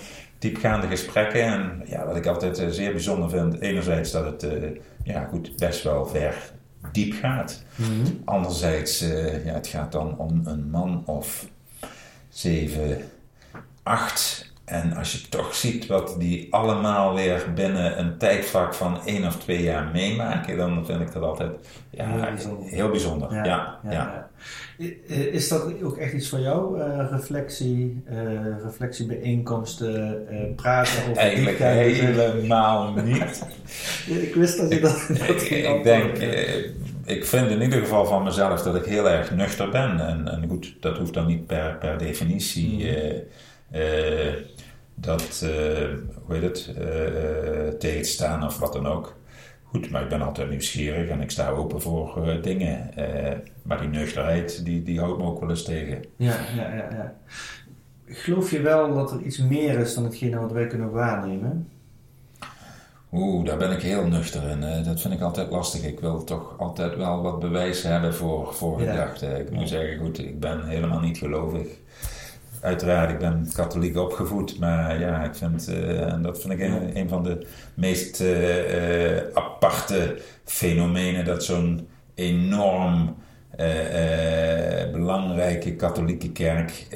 [0.43, 1.41] diepgaande gesprekken.
[1.41, 4.47] En ja, wat ik altijd zeer bijzonder vind, enerzijds dat het
[5.03, 6.35] ja, goed, best wel ver
[6.91, 7.63] diep gaat.
[7.75, 8.21] Mm -hmm.
[8.25, 8.99] Anderzijds,
[9.45, 11.47] ja, het gaat dan om een man of
[12.29, 12.97] zeven,
[13.83, 14.52] acht.
[14.73, 19.35] En als je toch ziet wat die allemaal weer binnen een tijdvak van één of
[19.35, 21.51] twee jaar meemaken, dan vind ik dat altijd
[21.89, 22.69] ja, heel bijzonder.
[22.69, 23.33] Heel bijzonder.
[23.33, 24.29] Ja, ja, ja,
[25.07, 26.79] Is dat ook echt iets voor jou?
[26.79, 28.17] Uh, reflectie, uh,
[28.63, 33.45] reflectiebijeenkomsten, uh, praten over Eigenlijk helemaal niet.
[34.27, 36.17] ik wist dat je dat, dat ik, ik denk,
[37.05, 40.07] ik vind in ieder geval van mezelf dat ik heel erg nuchter ben.
[40.07, 42.91] En, en goed, dat hoeft dan niet per, per definitie.
[42.91, 43.23] Mm.
[44.95, 45.49] Dat, uh,
[46.25, 49.15] hoe heet het, uh, tegenstaan of wat dan ook.
[49.63, 52.89] Goed, maar ik ben altijd nieuwsgierig en ik sta open voor dingen.
[53.63, 56.03] maar die nuchterheid, die, die houdt me ook wel eens tegen.
[56.15, 57.15] Ja, ja, ja, ja.
[58.05, 61.69] Geloof je wel dat er iets meer is dan hetgene wat wij kunnen waarnemen?
[63.11, 64.83] Oeh, daar ben ik heel nuchter in.
[64.83, 65.83] dat vind ik altijd lastig.
[65.83, 69.39] Ik wil toch altijd wel wat bewijs hebben voor, voor gedachten.
[69.39, 71.67] Ik moet zeggen, goed, ik ben helemaal niet gelovig
[72.63, 76.59] uiteraard, ik ben katholiek opgevoed, maar ja, ik vind, uh, en dat vind ik
[76.93, 83.15] een, van de meest uh, uh, aparte fenomenen, dat zo'n enorm
[84.91, 86.87] belangrijke katholieke kerk,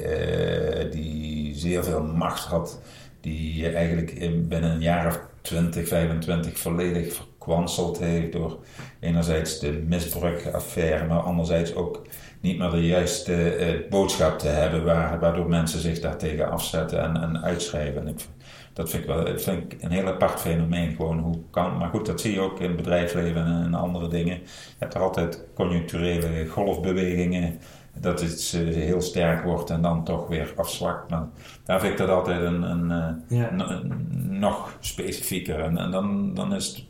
[0.92, 2.80] die zeer veel macht had,
[3.20, 4.14] die eigenlijk
[4.48, 8.58] binnen een jaar of 20, 25 volledig verkwanseld heeft door
[9.00, 12.02] enerzijds de misbruikaffaire, maar anderzijds ook
[12.40, 17.22] niet meer de juiste uh, boodschap te hebben, waar, waardoor mensen zich daartegen afzetten en,
[17.22, 18.00] en uitschrijven.
[18.00, 18.26] En ik,
[18.72, 20.94] dat vind ik wel vind ik een heel apart fenomeen.
[20.96, 24.08] Gewoon hoe kan, maar goed, dat zie je ook in het bedrijfsleven en, en andere
[24.08, 24.34] dingen.
[24.34, 27.58] Je hebt er altijd conjuncturele golfbewegingen.
[28.00, 31.10] Dat het uh, heel sterk wordt en dan toch weer afzwakt.
[31.10, 31.26] Maar
[31.64, 33.52] daar vind ik dat altijd een, een, ja.
[33.52, 34.06] een
[34.38, 35.60] nog specifieker.
[35.60, 36.84] En, en, dan, dan is het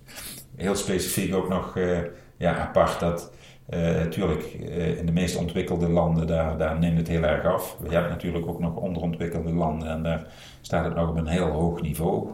[0.57, 1.79] heel specifiek ook nog
[2.37, 3.33] ja, apart dat
[3.71, 7.77] Natuurlijk, uh, in de meest ontwikkelde landen, daar, daar neemt het heel erg af.
[7.89, 10.27] Je hebt natuurlijk ook nog onderontwikkelde landen en daar
[10.61, 12.29] staat het nog op een heel hoog niveau.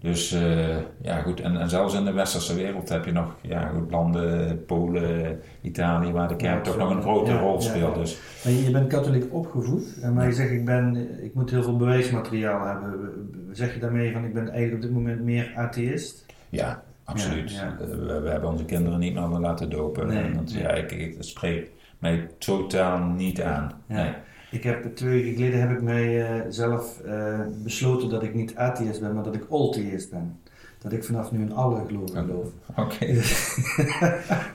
[0.00, 1.40] Dus uh, ja, goed.
[1.40, 6.12] En, en zelfs in de westerse wereld heb je nog ja, goed, landen, Polen, Italië,
[6.12, 7.94] waar de kerk Ja, toch nog een grote ja, rol speelt.
[7.94, 8.00] ja.
[8.00, 11.50] Dus Maar je je bent katholiek opgevoed, en maar je zegt ik, ben, ik moet
[11.50, 13.10] heel veel bewijsmateriaal hebben.
[13.52, 16.26] Zeg je daarmee van ik ben eigenlijk op dit moment meer atheïst?
[16.48, 17.52] ja, absoluut.
[17.52, 17.86] Ja, ja.
[17.86, 20.06] Uh, We, we hebben onze kinderen niet meer laten dopen.
[20.06, 20.62] Nee, En dat, nee.
[20.62, 23.72] ja, ik, ik, dat spreekt mij totaal niet aan.
[23.86, 24.02] Ja.
[24.02, 24.12] Nee.
[24.50, 28.56] Ik heb, twee weken geleden heb ik mij eh, zelf eh, besloten dat ik niet
[28.56, 30.40] atheïst ben, maar dat ik oltheïst ben.
[30.78, 32.48] Dat ik vanaf nu in alle geloven geloof.
[32.84, 33.06] Oké.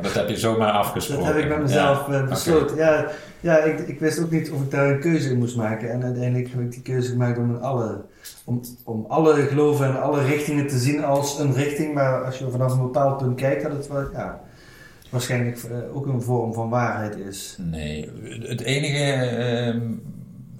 [0.02, 1.26] dat heb je zomaar afgesproken.
[1.26, 2.76] Dat heb ik met mezelf Ja, eh, besloten.
[2.76, 3.08] Ja,
[3.40, 5.92] ja ik, ik wist ook niet of ik daar een keuze in moest maken.
[5.92, 8.06] En uiteindelijk heb ik die keuze gemaakt om, in alle,
[8.46, 11.94] om, om alle geloven en alle richtingen te zien als een richting.
[11.94, 14.42] Maar als je vanaf een bepaald punt kijkt, dat het wel, ja,
[15.10, 17.58] waarschijnlijk eh, ook een vorm van waarheid is.
[17.60, 18.10] Nee,
[18.42, 19.82] het enige ehm,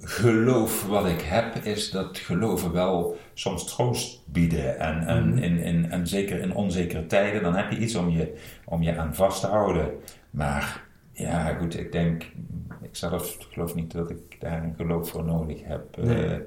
[0.00, 4.78] geloof wat ik heb is dat geloven wel soms troost bieden.
[4.78, 5.38] En, en, Mhm.
[5.38, 8.96] in, in, en zeker in onzekere tijden, dan heb je iets om je, om je
[8.96, 9.90] aan vast te houden.
[10.30, 12.24] Maar Ja, goed, ik denk,
[12.92, 15.96] ik zelf geloof niet dat ik daar een geloof voor nodig heb.
[15.96, 16.24] Nee.
[16.24, 16.38] Eh,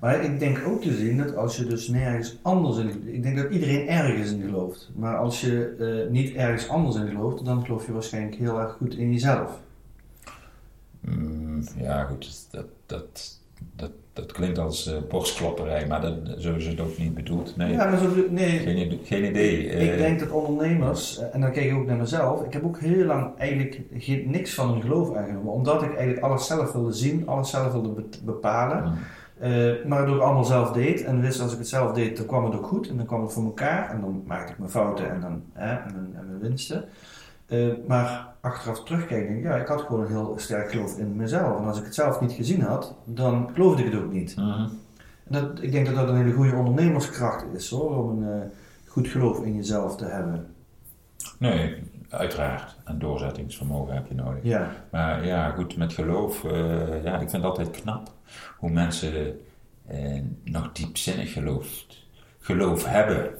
[0.00, 3.08] Maar ik denk ook te zien dat als je dus nergens anders in...
[3.14, 4.90] Ik denk dat iedereen ergens in gelooft.
[4.94, 8.72] Maar als je eh, niet ergens anders in gelooft, dan geloof je waarschijnlijk heel erg
[8.72, 9.60] goed in jezelf.
[11.00, 13.40] mm, ja, goed, dat, dat,
[13.76, 17.56] dat, dat klinkt als eh, borstklopperij, maar dat, zo is het ook niet bedoeld.
[17.56, 19.66] Nee, Ja, maar zo, nee, geen, idee- geen idee.
[19.66, 22.64] Ik Eh, denk dat ondernemers, eh, en dan kijk ik ook naar mezelf, ik heb
[22.64, 25.52] ook heel lang eigenlijk geen, niks van een geloof aangenomen.
[25.52, 28.82] Omdat ik eigenlijk alles zelf wilde zien, alles zelf wilde be- bepalen.
[28.84, 28.96] mm,
[29.88, 31.04] maar het ook allemaal zelf deed.
[31.04, 32.88] En wist als ik het zelf deed, dan kwam het ook goed.
[32.88, 33.90] En dan kwam het voor elkaar.
[33.90, 36.84] En dan maakte ik mijn fouten en, dan, hè, en, mijn, en mijn winsten.
[37.48, 41.16] Eh, maar achteraf terugkijken, denk ik, ja, ik had gewoon een heel sterk geloof in
[41.16, 41.58] mezelf.
[41.58, 44.34] En als ik het zelf niet gezien had, dan geloofde ik het ook niet.
[44.36, 44.70] En
[45.24, 48.48] dat, ik denk dat dat een hele goede ondernemerskracht is hoor, om een eh,
[48.86, 50.46] goed geloof in jezelf te hebben.
[51.38, 52.76] Nee, uiteraard.
[52.84, 54.42] En doorzettingsvermogen heb je nodig.
[54.42, 58.12] Ja, Maar ja, goed, met geloof, eh, ja, ik vind het altijd knap
[58.58, 59.38] hoe mensen
[60.44, 61.86] nog diepzinnig geloof,
[62.38, 63.34] geloof hebben.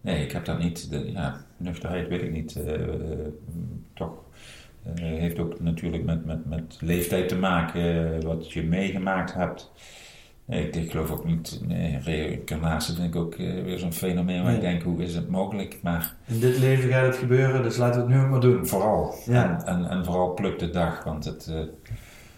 [0.00, 0.90] Nee, ik heb dat niet.
[0.90, 2.56] De, ja, nuchterheid weet ik niet.
[2.56, 2.90] eh, eh,
[3.94, 4.12] toch
[4.82, 9.72] eh, heeft ook natuurlijk met, met, met leeftijd te maken, wat je meegemaakt hebt.
[10.48, 11.60] Ik, ik geloof ook niet.
[11.66, 15.78] Nee, reïncarnatie vind ik ook weer zo'n fenomeen waar ik denk, hoe is het mogelijk?
[15.82, 18.66] Maar in dit leven gaat het gebeuren, dus laten we het nu maar doen.
[18.66, 19.14] Vooral.
[19.26, 19.64] Ja.
[19.64, 21.44] En, en, en vooral pluk de dag, want het,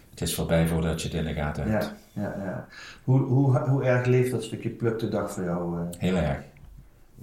[0.09, 1.93] het is voorbij voordat je het in de gaten hebt.
[2.13, 2.67] Ja, ja, ja.
[3.03, 5.77] Hoe, hoe, hoe erg leeft dat stukje pluk de dag voor jou?
[5.97, 6.39] Heel erg.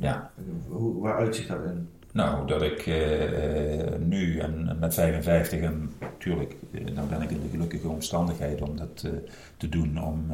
[0.00, 0.30] Ja.
[0.68, 1.88] Hoe, waar uitzicht dat in?
[2.12, 7.30] Nou, dat ik eh, eh, nu en met 55 en natuurlijk, eh, dan ben ik
[7.30, 9.08] in de gelukkige omstandigheid om dat
[9.56, 10.30] te doen, om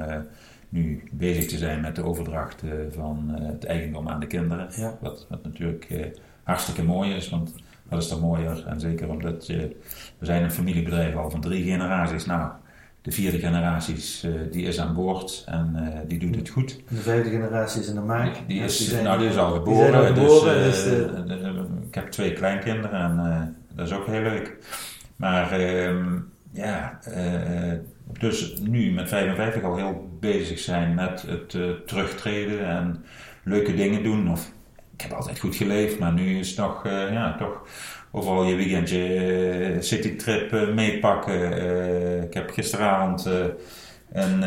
[0.69, 4.69] nu bezig te zijn met de overdracht van het eigendom aan de kinderen.
[4.71, 4.99] Ja.
[5.01, 7.55] Wat, wat natuurlijk hartstikke mooi is, want
[7.89, 8.67] wat is er mooier?
[8.67, 9.77] En zeker omdat je,
[10.19, 12.27] we zijn een familiebedrijf al van drie generaties.
[12.27, 12.51] Nou,
[13.07, 16.81] de vierde generaties eh, die is aan boord en eh, die doet het goed.
[16.89, 18.35] De vijfde generatie is in de maak.
[18.47, 20.15] Die, is, zijn- nou, die is al geboren.
[20.15, 21.57] dus, dus, eh, eh,
[21.89, 24.57] ik heb twee kleinkinderen en dat is ook heel leuk.
[25.17, 26.19] Maar ehm,
[26.53, 26.99] ja,
[28.19, 33.05] dus nu met 55 al heel bezig zijn met het terugtreden en
[33.45, 34.31] leuke dingen doen.
[34.31, 34.51] Of,
[34.97, 37.63] ik heb altijd goed geleefd, maar nu is het nog, eh, ja, toch
[38.11, 41.53] overal je weekendje eh, citytrip eh, meepakken.
[42.23, 43.29] Ik heb gisteravond
[44.13, 44.45] een,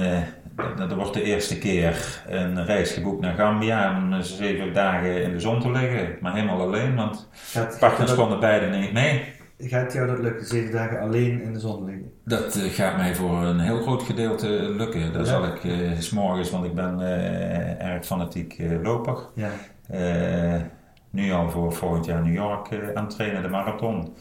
[0.78, 5.40] dat, wordt de eerste keer een reis geboekt naar Gambia om zeven dagen in de
[5.40, 6.18] zon te liggen.
[6.22, 9.24] Maar helemaal alleen, want Gaat, partners dat, konden beide niet mee.
[9.60, 12.12] gaat jou dat lukken, zeven dagen alleen in de zon liggen?
[12.26, 15.14] Dat gaat mij voor een heel groot gedeelte lukken.
[15.14, 15.32] Dat Ja.
[15.32, 15.62] zal ik
[16.00, 17.00] s morgens, want ik ben
[17.80, 19.18] erg fanatiek loper.
[19.34, 19.50] Ja.
[19.90, 20.62] Eh,
[21.10, 24.16] nu al voor volgend jaar New York eh, aan het trainen, de marathon.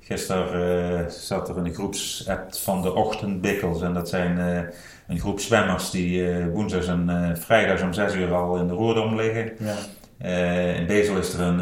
[0.00, 3.82] Gisteren eh, zat er een groepsapp van de ochtendbikkels.
[3.82, 4.38] En dat zijn
[5.08, 9.52] een groep zwemmers die woensdags en vrijdags om 6 uur al in de roerdom liggen.
[9.58, 9.74] Ja.
[10.74, 11.58] In Bezel is er een,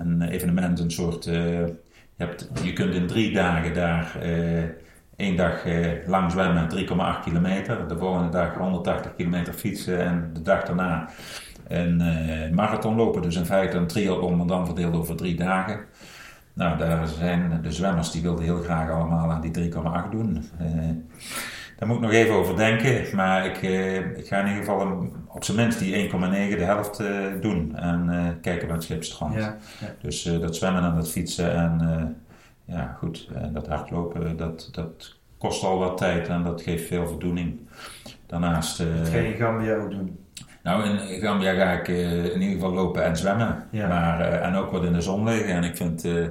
[0.00, 1.24] een evenement, een soort.
[1.24, 1.74] je,
[2.16, 4.16] hebt, je kunt in drie dagen daar
[5.16, 5.64] één dag
[6.06, 7.88] lang zwemmen, 3,8 kilometer.
[7.88, 11.08] De volgende dag 180 kilometer fietsen en de dag daarna
[11.68, 13.22] een eh, marathon lopen.
[13.22, 15.80] Dus in feite een triathlon, maar dan verdeeld over drie dagen.
[16.52, 20.44] Nou, daar zijn de zwemmers die wilden heel graag allemaal aan die 3,8 doen.
[20.58, 20.66] Eh,
[21.78, 23.16] daar moet ik nog even over denken.
[23.16, 26.64] Maar ik, eh, ik ga in ieder geval een- op zijn minst die 1,9, de
[26.64, 27.02] helft,
[27.40, 27.76] doen.
[27.76, 29.36] En kijken waar het schip strandt.
[29.36, 29.56] Ja.
[29.80, 29.86] Ja.
[30.00, 32.16] Dus dat zwemmen en dat fietsen en
[32.64, 37.06] ja, goed, en dat hardlopen, dat, dat kost al wat tijd en dat geeft veel
[37.06, 37.58] voldoening.
[38.26, 40.18] Daarnaast, Dat ga je in Gambia ook doen.
[40.62, 43.86] Nou in Gambia ga ik eh, in ieder geval lopen en zwemmen, Ja.
[43.88, 45.54] maar, eh, en ook wat in de zon liggen.
[45.54, 46.24] En ik vind eh,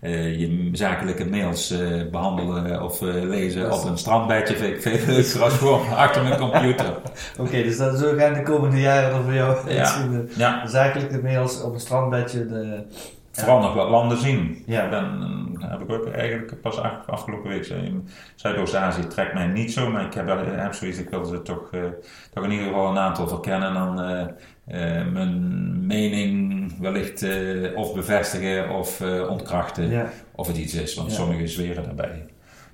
[0.00, 4.82] eh, je zakelijke mails eh, behandelen of eh, lezen is- op een strandbedje vind ik
[4.82, 6.86] veel leuker als gewoon achter mijn computer.
[7.40, 10.06] Oké, dus dat, zo gaan de komende jaren dan voor jou Ja.
[10.08, 12.46] De Ja, zakelijke mails op een strandbedje.
[12.46, 12.82] De,
[13.36, 14.62] Vooral nog wat landen zien.
[14.66, 14.88] Ja.
[14.88, 15.04] Ben,
[15.58, 17.72] heb ik ook eigenlijk pas af- afgelopen week
[18.34, 21.68] Zuidoost-Azië trekt mij niet zo, maar ik heb, wel- heb zoiets, ik wil ze toch,
[21.72, 21.80] eh,
[22.34, 24.20] toch in ieder geval een aantal verkennen en dan eh,
[25.00, 30.06] eh, mijn mening wellicht eh, of bevestigen of eh, ontkrachten ja.
[30.34, 31.16] of het iets is, want Ja.
[31.16, 32.24] sommigen zweren daarbij.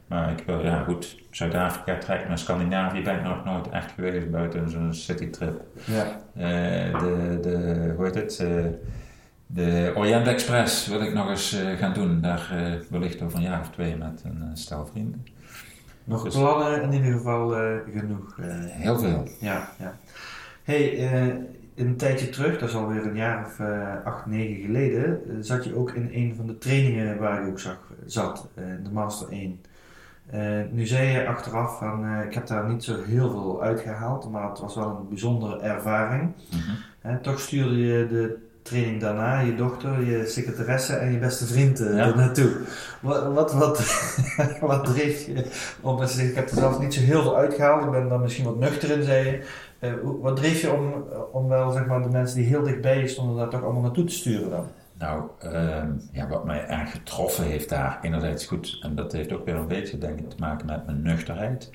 [0.07, 4.31] Maar ik wil, ja goed, Zuid-Afrika trekt me, Scandinavië ben ik nog nooit echt geweest
[4.31, 5.61] buiten zo'n citytrip.
[5.85, 6.05] Ja.
[6.35, 8.46] Eh, de, de, hoe heet het?
[9.54, 12.20] De Orient Express wil ik nog eens eh, gaan doen.
[12.20, 15.26] Daar eh, wellicht over een jaar of twee met een eh, stel vrienden.
[16.04, 17.48] Nog Dus- plannen in ieder geval
[17.92, 18.36] genoeg.
[18.66, 19.28] Heel veel.
[19.40, 19.94] Ja, ja.
[20.62, 21.10] Hey,
[21.74, 25.64] een tijdje terug, dat is alweer een jaar of uh, acht, negen geleden, uh, zat
[25.64, 29.28] je ook in een van de trainingen waar ik ook zag, zat, uh, de Master
[29.28, 29.60] 1.
[30.72, 34.60] nu zei je achteraf van, ik heb daar niet zo heel veel uitgehaald, maar het
[34.60, 36.32] was wel een bijzondere ervaring.
[37.02, 37.20] Mhm.
[37.22, 41.85] toch stuurde je de training daarna, je dochter, je secretaresse en je beste vriend ja.
[41.85, 42.51] er naartoe.
[43.01, 43.79] Wat, wat, wat,
[44.61, 45.46] wat dreef je
[45.81, 48.44] om zeggen, ik heb er zelf niet zo heel veel uitgehaald, ik ben dan misschien
[48.44, 49.44] wat nuchter in, zei je.
[49.81, 53.09] Uh, wat dreef je om, om wel zeg maar, de mensen die heel dichtbij je
[53.09, 54.66] stonden daar toch allemaal naartoe te sturen dan?
[54.98, 59.44] Nou, uh, ja, wat mij erg getroffen heeft daar, enerzijds goed, en dat heeft ook
[59.44, 61.70] weer een beetje denk ik te maken met mijn nuchterheid.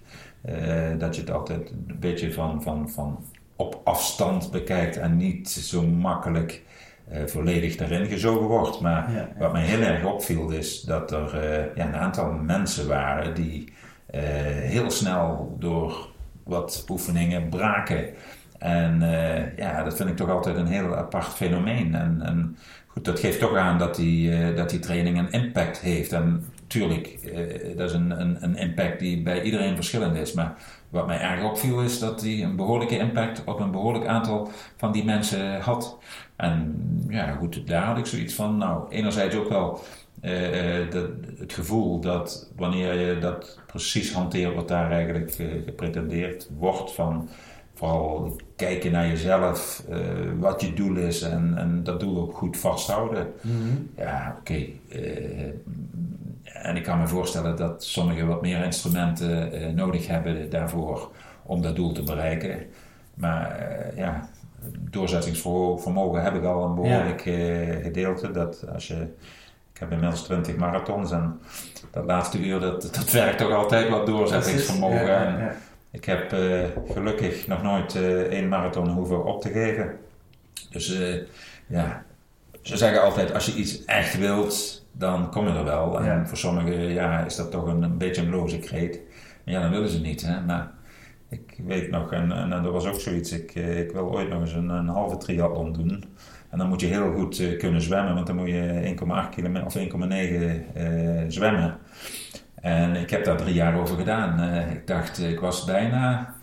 [0.49, 0.53] Uh,
[0.97, 5.87] dat je het altijd een beetje van, van, van op afstand bekijkt en niet zo
[5.87, 6.63] makkelijk
[7.11, 8.79] uh, volledig daarin gezogen wordt.
[8.79, 9.29] Maar ja, ja.
[9.37, 11.35] wat mij heel erg opviel is dat er
[11.75, 13.73] ja, een aantal mensen waren die
[14.11, 16.09] heel snel door
[16.43, 18.05] wat oefeningen braken.
[18.57, 18.99] En
[19.57, 21.95] ja, dat vind ik toch altijd een heel apart fenomeen.
[21.95, 26.11] En, en goed, dat geeft toch aan dat die, dat die training een impact heeft.
[26.11, 27.33] En tuurlijk,
[27.77, 30.33] dat is een, een, een, impact die bij iedereen verschillend is.
[30.33, 30.53] Maar
[30.89, 34.91] wat mij erg opviel is dat die een behoorlijke impact op een behoorlijk aantal van
[34.91, 35.97] die mensen had.
[36.37, 36.75] En
[37.09, 38.57] ja, goed, daar had ik zoiets van.
[38.57, 39.83] Nou, enerzijds ook wel
[40.21, 46.49] uh, dat, het gevoel dat wanneer je dat precies hanteert wat daar eigenlijk uh, gepretendeerd
[46.57, 47.29] wordt van
[47.73, 49.97] vooral kijken naar jezelf, uh,
[50.39, 53.33] wat je doel is en, en, dat doel ook goed vasthouden.
[53.41, 53.89] Mm -hmm.
[53.97, 54.51] Ja, oké.
[54.51, 55.53] Okay.
[56.43, 61.11] en ik kan me voorstellen dat sommigen wat meer instrumenten nodig hebben daarvoor
[61.43, 62.65] om dat doel te bereiken.
[63.13, 64.29] Maar ja,
[64.79, 67.81] doorzettingsvermogen heb ik al een behoorlijk ja.
[67.81, 68.31] gedeelte.
[68.31, 69.07] Dat als je
[69.77, 71.39] ik heb inmiddels 20 marathons en
[71.91, 75.05] dat laatste uur, dat, dat werkt toch altijd wat doorzettingsvermogen.
[75.05, 75.55] Ja, ja.
[75.91, 79.97] Ik heb uh, gelukkig nog nooit uh, één marathon hoeven op te geven.
[80.69, 81.21] Dus uh,
[81.67, 82.03] ja,
[82.61, 86.01] ze zeggen altijd, als je iets echt wilt, dan kom je er wel.
[86.01, 88.99] En voor sommigen ja, is dat toch een, een beetje een loze kreet.
[89.43, 90.21] En ja, dan willen ze niet.
[90.21, 90.41] Hè?
[90.41, 90.71] Maar
[91.29, 94.53] ik weet nog, en, en, dat was ook zoiets, ik, ik wil ooit nog eens
[94.53, 96.03] een, een halve triathlon doen.
[96.49, 99.65] En dan moet je heel goed uh, kunnen zwemmen, want dan moet je 1,8 kilometer
[99.65, 99.79] of 1,9
[100.77, 101.77] uh, zwemmen.
[102.55, 104.53] En ik heb daar drie jaar over gedaan.
[104.71, 106.33] Ik dacht, ik was bijna.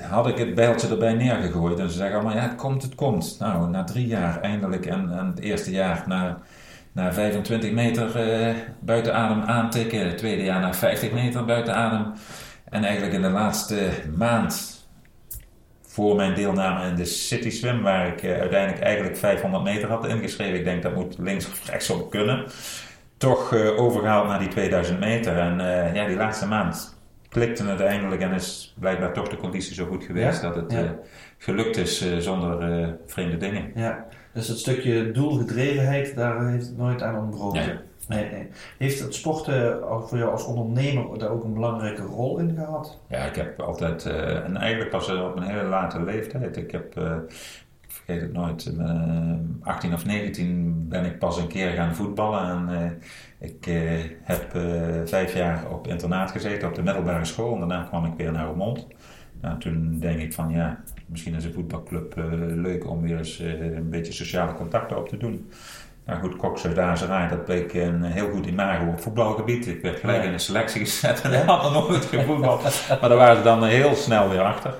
[0.00, 3.36] Had ik het bijltje erbij neergegooid en ze zeggen allemaal: ja, het komt, het komt.
[3.38, 6.38] Nou, na drie jaar eindelijk en, en het eerste jaar na,
[6.92, 8.10] na 25 meter
[8.80, 12.12] buiten adem aantikken, het tweede jaar na 50 meter buiten adem.
[12.72, 14.86] En eigenlijk in de laatste maand
[15.80, 20.06] voor mijn deelname in de City Swim, waar ik uh, uiteindelijk eigenlijk 500 meter had
[20.06, 20.58] ingeschreven.
[20.58, 22.44] Ik denk dat moet links of rechtsom kunnen.
[23.16, 25.38] Toch uh, overgehaald naar die 2000 meter.
[25.38, 29.74] En uh, ja, die laatste maand klikte het eindelijk en is blijkbaar toch de conditie
[29.74, 30.48] zo goed geweest ja?
[30.48, 30.94] dat het ja.
[31.38, 33.72] gelukt is zonder vreemde dingen.
[33.74, 37.80] Ja, dus het stukje doelgedrevenheid, daar heeft het nooit aan ontbroken.
[38.78, 42.98] Heeft het sporten voor jou als ondernemer daar ook een belangrijke rol in gehad?
[43.08, 46.56] Ja, ik heb altijd, uh, en eigenlijk pas op een hele late leeftijd.
[46.56, 47.16] Ik heb, uh,
[47.80, 52.68] ik vergeet het nooit, uh, 18 of 19 ben ik pas een keer gaan voetballen.
[52.68, 53.00] En
[53.38, 53.64] ik
[54.22, 54.50] heb
[55.08, 57.52] vijf jaar op internaat gezeten op de middelbare school.
[57.52, 58.86] En daarna kwam ik weer naar Roermond.
[59.40, 62.14] Nou, toen denk ik van ja, misschien is een voetbalclub
[62.54, 65.50] leuk om weer eens een beetje sociale contacten op te doen.
[66.06, 69.66] Nou goed, Koksuidazerij, dat bleek een heel goed imago op voetbalgebied.
[69.66, 72.26] Ik werd gelijk in de selectie gezet en ik had nog nooit
[73.00, 74.74] maar daar waren ze dan heel snel weer achter.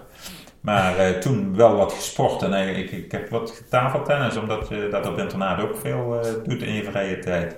[0.60, 4.88] Maar eh, toen wel wat gesport en eh, ik, ik heb wat tafeltennis, omdat je
[4.90, 7.56] dat op internaat ook veel eh, doet in je vrije tijd.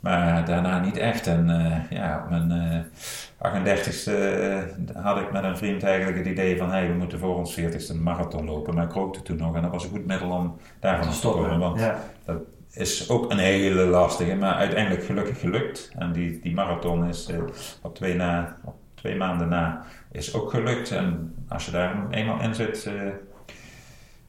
[0.00, 1.26] Maar daarna niet echt.
[1.26, 6.26] En eh, ja, op mijn eh 38ste eh, had ik met een vriend eigenlijk het
[6.26, 8.74] idee van hey, we moeten voor ons 40ste een marathon lopen.
[8.74, 11.14] Maar ik rookte toen nog en dat was een goed middel om daarvan Te te
[11.16, 11.40] stoppen.
[11.44, 11.60] stoppen.
[11.68, 11.98] Want Ja.
[12.24, 12.36] dat
[12.72, 15.90] is ook een hele lastige, maar uiteindelijk gelukkig gelukt.
[15.98, 17.38] En die, die marathon is eh,
[17.82, 20.90] op, twee na, op twee maanden na is ook gelukt.
[20.90, 23.08] En als je daar eenmaal in zit, eh,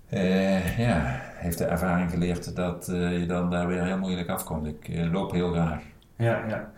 [0.10, 4.68] eh, ja, heeft de ervaring geleerd dat je dan daar weer heel moeilijk afkomt.
[4.68, 5.82] Ik loop heel graag.
[6.16, 6.72] Ja, ja.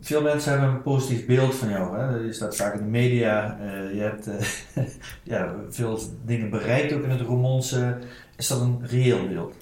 [0.00, 1.98] Veel mensen hebben een positief beeld van jou.
[1.98, 2.16] Hè?
[2.16, 3.58] Je staat vaak in de media.
[3.92, 4.30] je hebt
[5.22, 7.98] ja, veel dingen bereikt, ook in het Roermondse.
[8.36, 9.54] Is dat een reëel beeld?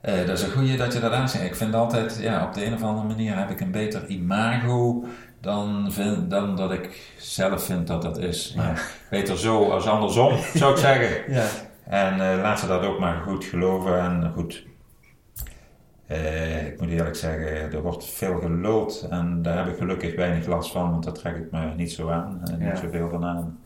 [0.00, 1.44] Eh, dat is een goede dat je dat aanzegt.
[1.44, 5.04] Ik vind altijd, ja, op de een of andere manier heb ik een beter imago
[5.40, 8.52] dan, vind, dan dat ik zelf vind dat dat is.
[8.56, 8.62] Ja.
[8.62, 8.74] Ja.
[9.10, 11.32] Beter zo als andersom, zou ik zeggen.
[11.32, 11.46] Ja,
[11.84, 14.00] En eh, laat ze dat ook maar goed geloven.
[14.00, 14.66] En goed,
[16.06, 19.06] eh, ik moet eerlijk zeggen, er wordt veel geluld.
[19.10, 22.10] En daar heb ik gelukkig weinig last van, want dat trek ik me niet zo
[22.10, 22.40] aan.
[22.44, 23.58] En niet zoveel van aan.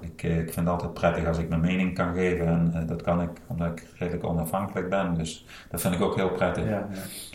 [0.00, 3.22] Ik, ik vind het altijd prettig als ik mijn mening kan geven en dat kan
[3.22, 5.14] ik omdat ik redelijk onafhankelijk ben.
[5.14, 6.64] Dus dat vind ik ook heel prettig.
[6.64, 6.86] Ja, ja.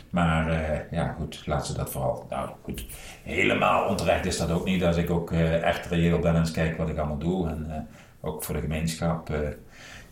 [0.09, 0.51] Maar
[0.91, 2.25] ja, goed, laat ze dat vooral.
[2.29, 2.85] Nou goed,
[3.23, 4.83] helemaal onterecht is dat ook niet.
[4.83, 7.47] Als ik ook echt reëel ben en eens kijk wat ik allemaal doe.
[7.49, 7.87] En
[8.21, 9.29] ook voor de gemeenschap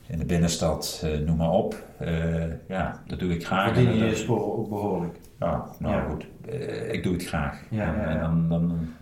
[0.07, 1.75] in de binnenstad, noem maar op.
[2.67, 3.73] ja, dat doe ik graag.
[3.73, 5.15] Verdien je je sporen ook behoorlijk?
[5.39, 6.01] Ja, nou Ja.
[6.09, 7.61] goed, eh, ik doe het graag.
[7.69, 8.93] Ja, en, en dan, dan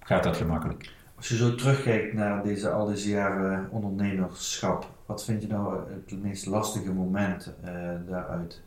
[0.00, 0.90] gaat dat gemakkelijk.
[1.20, 6.22] Als je zo terugkijkt naar deze, al deze jaren ondernemerschap, wat vind je nou het
[6.22, 7.72] meest lastige moment eh,
[8.08, 8.62] daaruit?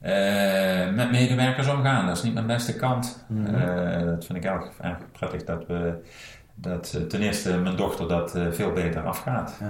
[0.00, 3.24] Eh, met medewerkers omgaan, dat is niet mijn beste kant.
[3.28, 3.54] Mhm.
[3.54, 4.70] Eh, dat vind ik erg,
[5.12, 5.94] prettig dat we
[6.54, 9.60] dat ten eerste mijn dochter dat veel beter afgaat.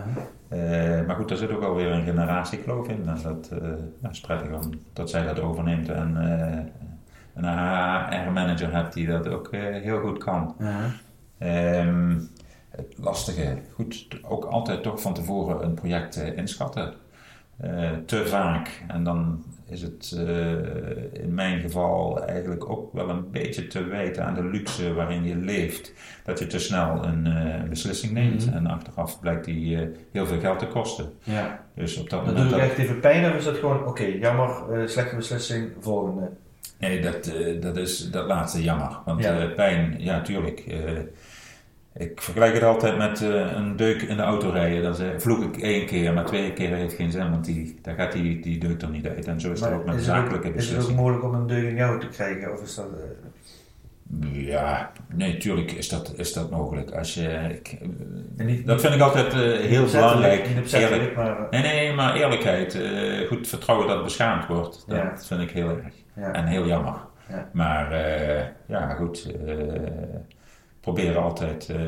[1.07, 3.09] Maar goed, daar zit ook alweer een generatiekloof in.
[3.09, 3.51] En dat
[4.03, 6.17] ja, is prettig om, dat zij dat overneemt en
[7.35, 9.49] een HR-manager hebt die dat ook
[9.83, 10.57] heel goed kan.
[11.47, 12.19] Ehm,
[12.71, 16.95] het lastige, goed, ook altijd toch van tevoren een project eh, inschatten.
[17.61, 18.83] Eh, te vaak.
[18.89, 24.25] En dan is het eh, in mijn geval eigenlijk ook wel een beetje te wijten
[24.25, 25.93] aan de luxe waarin je leeft.
[26.25, 27.29] Dat je te snel een
[27.69, 28.55] beslissing neemt Mhm.
[28.57, 29.77] en achteraf blijkt die
[30.13, 31.13] heel veel geld te kosten.
[31.23, 31.65] ja.
[31.75, 32.51] Dus op dat Dat moment.
[32.51, 34.51] dat- echt even pijn of is dat gewoon, oké, jammer,
[34.91, 36.31] slechte beslissing, volgende?
[36.79, 38.99] Nee, dat, dat is dat laatste jammer.
[39.05, 39.47] Want Ja.
[39.57, 40.65] pijn, ja, tuurlijk.
[41.95, 44.83] Ik vergelijk het altijd met eh, een deuk in de auto rijden.
[44.83, 47.95] Dan zeg- vloek ik één keer, maar twee keer heeft geen zin, want die, daar
[47.95, 49.27] gaat die, die deuk er niet uit.
[49.27, 51.03] En zo is het ook met is, het ook, zakelijke is het ook beslissingen.
[51.03, 52.53] mogelijk om een deuk in jou te krijgen?
[52.53, 52.87] Of is dat...
[52.87, 56.91] eh, Ja, nee, tuurlijk is dat, is dat mogelijk.
[56.91, 57.77] Als je, ik,
[58.37, 59.33] eh, niet, dat vind ik altijd
[59.63, 60.47] heel belangrijk.
[60.73, 61.17] Eerlijk.
[61.17, 61.47] maar...
[61.51, 62.79] Nee, nee, maar eerlijkheid.
[63.29, 64.85] goed vertrouwen dat beschaamd wordt.
[64.87, 65.13] Dat Ja.
[65.19, 65.95] vind ik heel erg.
[66.17, 66.33] ja.
[66.33, 66.95] En heel jammer.
[67.29, 67.49] Ja.
[67.53, 67.95] Maar
[68.67, 69.33] ja, goed.
[70.83, 71.79] Proberen altijd, eh,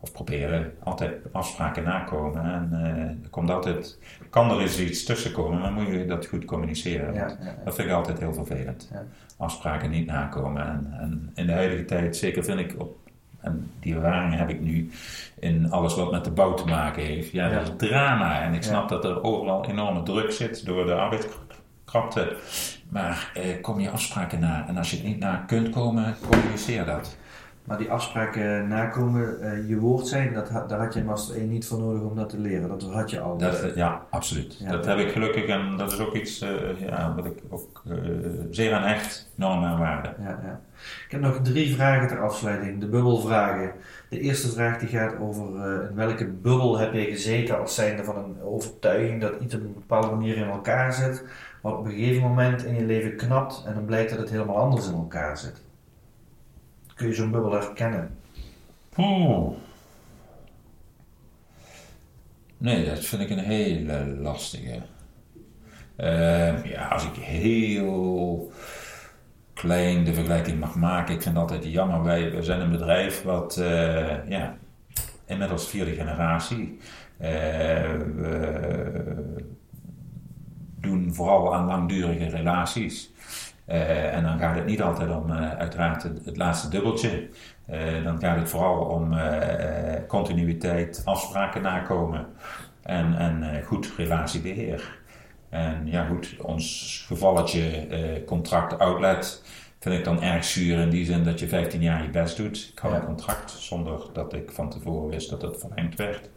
[0.00, 2.44] of proberen altijd afspraken nakomen.
[2.44, 3.98] En eh, er komt altijd,
[4.30, 7.14] kan er eens iets tussen komen, maar moet je dat goed communiceren.
[7.14, 7.64] Ja, Want ja, ja.
[7.64, 8.90] Dat vind ik altijd heel vervelend.
[9.36, 10.66] Afspraken niet nakomen.
[10.66, 12.96] En, en in de huidige tijd, zeker vind ik op.
[13.40, 14.90] En die ervaring heb ik nu
[15.38, 17.30] in alles wat met de bouw te maken heeft.
[17.30, 18.42] Ja, dat is drama.
[18.42, 22.36] En ik snap dat er overal enorme druk zit door de arbeidskrapte.
[22.88, 24.68] Maar eh, kom je afspraken na.
[24.68, 27.16] En als je het niet na kunt komen, communiceer dat.
[27.66, 31.66] Maar die afspraken nakomen, eh, je woord zijn, dat, daar had je Master 1 niet
[31.66, 32.68] voor nodig om dat te leren.
[32.68, 33.36] Dat had je al.
[33.36, 34.58] dat ja, absoluut.
[34.58, 34.70] Ja.
[34.70, 37.96] Dat heb ik gelukkig en dat is ook iets eh, ja, wat ik ook eh,
[38.50, 39.30] zeer aan hecht.
[39.34, 40.14] Normen en waarden.
[40.20, 40.60] Ja, ja.
[41.04, 42.80] Ik heb nog drie vragen ter afsluiting.
[42.80, 43.72] De bubbelvragen.
[44.08, 48.04] De eerste vraag die gaat over eh, in welke bubbel heb je gezeten als zijnde
[48.04, 51.24] van een overtuiging dat iets op een bepaalde manier in elkaar zit,
[51.60, 54.56] wat op een gegeven moment in je leven knapt en dan blijkt dat het helemaal
[54.56, 55.64] anders in elkaar zit.
[56.96, 58.18] Kun je zo'n bubbel herkennen?
[58.96, 59.56] Oeh.
[62.58, 64.82] Nee, dat vind ik een hele lastige.
[65.96, 68.52] Ehm, ja, als ik heel
[69.54, 72.02] klein de vergelijking mag maken, ik vind altijd jammer.
[72.02, 74.56] Wij, wij zijn een bedrijf wat, eh, ja,
[75.26, 76.78] inmiddels vierde generatie.
[77.18, 77.30] Eh,
[78.16, 79.44] we
[80.80, 83.10] doen vooral aan langdurige relaties.
[83.66, 87.28] Eh, en dan gaat het niet altijd om eh, uiteraard het, het laatste dubbeltje.
[87.66, 89.14] Eh, dan gaat het vooral om
[90.08, 92.26] continuïteit, afspraken nakomen
[92.82, 94.98] en, en goed relatiebeheer.
[95.48, 99.42] En ja goed, ons gevalletje contract outlet
[99.80, 102.70] vind ik dan erg zuur in die zin dat je 15 jaar je best doet.
[102.72, 102.96] Ik had Ja.
[102.96, 106.30] een contract zonder dat ik van tevoren wist dat het verlengd werd.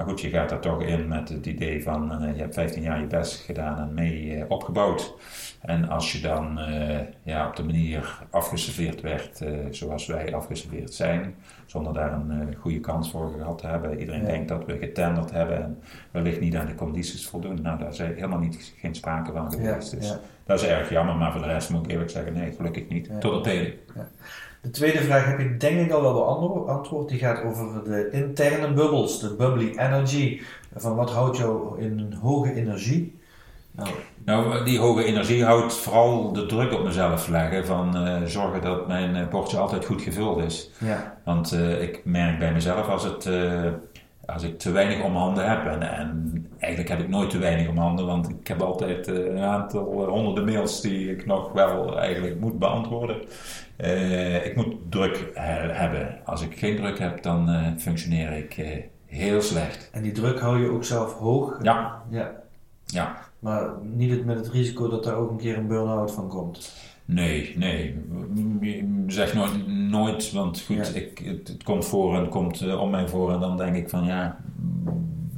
[0.00, 2.82] Maar goed, je gaat daar toch in met het idee van eh, je hebt 15
[2.82, 5.14] jaar je best gedaan en mee eh, opgebouwd.
[5.60, 11.34] En als je dan eh, ja, op de manier afgeserveerd werd zoals wij afgeserveerd zijn,
[11.70, 13.98] zonder daar een eh, goede kans voor gehad te hebben.
[13.98, 14.26] Iedereen Ja.
[14.26, 15.78] denkt dat we getenderd hebben en
[16.10, 17.62] wellicht niet aan de condities voldoen.
[17.62, 19.90] Nou, daar is helemaal niet, geen sprake van geweest.
[20.00, 22.88] dus dat is erg jammer, maar voor de rest moet ik eerlijk zeggen, nee, gelukkig
[22.88, 23.10] niet.
[23.20, 23.72] Tot op heden.
[24.60, 26.12] De tweede vraag heb je denk ik al wel
[26.64, 27.08] beantwoord.
[27.08, 30.40] Die gaat over de interne bubbels, de bubbly energy.
[30.74, 33.19] Van wat houdt jou in een hoge energie?
[33.84, 33.90] Nou,
[34.24, 38.86] Nou, die hoge energie houdt vooral de druk op mezelf leggen van eh, zorgen dat
[38.88, 40.70] mijn eh, bordje altijd goed gevuld is.
[40.78, 43.28] ja, Want eh, ik merk bij mezelf als, het,
[44.26, 47.68] als ik te weinig om handen heb, en, en eigenlijk heb ik nooit te weinig
[47.68, 52.40] om handen, want ik heb altijd een aantal honderden mails die ik nog wel eigenlijk
[52.40, 53.16] moet beantwoorden.
[54.44, 56.18] Ik moet druk he- hebben.
[56.24, 59.88] Als ik geen druk heb, dan functioneer ik heel slecht.
[59.92, 61.58] en die druk hou je ook zelf hoog.
[61.62, 62.30] Ja, ja.
[62.86, 63.16] ja.
[63.40, 66.74] Maar niet het- met het risico dat daar ook een keer een burn-out van komt.
[67.04, 67.94] Nee, nee.
[69.06, 73.08] Zeg nooit, nooit want goed, ik, het, komt voor en het komt uh, om mij
[73.08, 74.36] voor en dan denk ik van ja,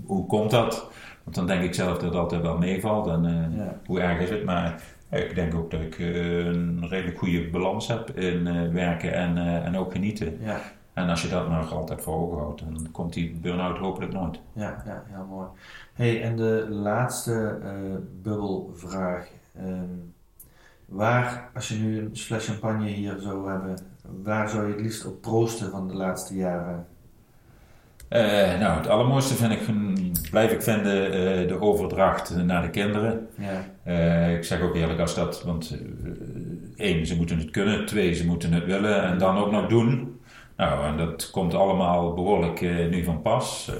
[0.04, 0.90] hoe komt dat?
[1.24, 4.30] Want dan denk ik zelf dat het altijd wel meevalt en uh, hoe erg is
[4.30, 9.36] het, maar ik denk ook dat ik een redelijk goede balans heb in werken en,
[9.64, 10.38] en ook genieten.
[10.40, 10.60] Ja.
[10.92, 14.40] En als je dat maar altijd voor ogen houdt, dan komt die burn-out hopelijk nooit.
[14.52, 15.46] Ja, ja, heel mooi.
[15.92, 17.58] Hey, en de laatste
[18.22, 19.28] bubbelvraag.
[19.58, 20.14] Um,
[20.86, 23.78] Waar, als je nu een fles champagne hier zou hebben,
[24.22, 26.86] waar zou je het liefst op proosten van de laatste jaren?
[28.10, 29.60] Uh, nou, het allermooiste vind ik,
[30.30, 33.28] blijf ik vinden uh, de overdracht naar de kinderen.
[33.38, 33.64] Ja.
[33.86, 35.78] Uh, ik zeg ook eerlijk als dat, want
[36.76, 40.11] één, ze moeten het kunnen, twee, ze moeten het willen en dan ook nog doen.
[40.62, 42.60] Nou, en dat komt allemaal behoorlijk
[42.90, 43.72] nu van pas.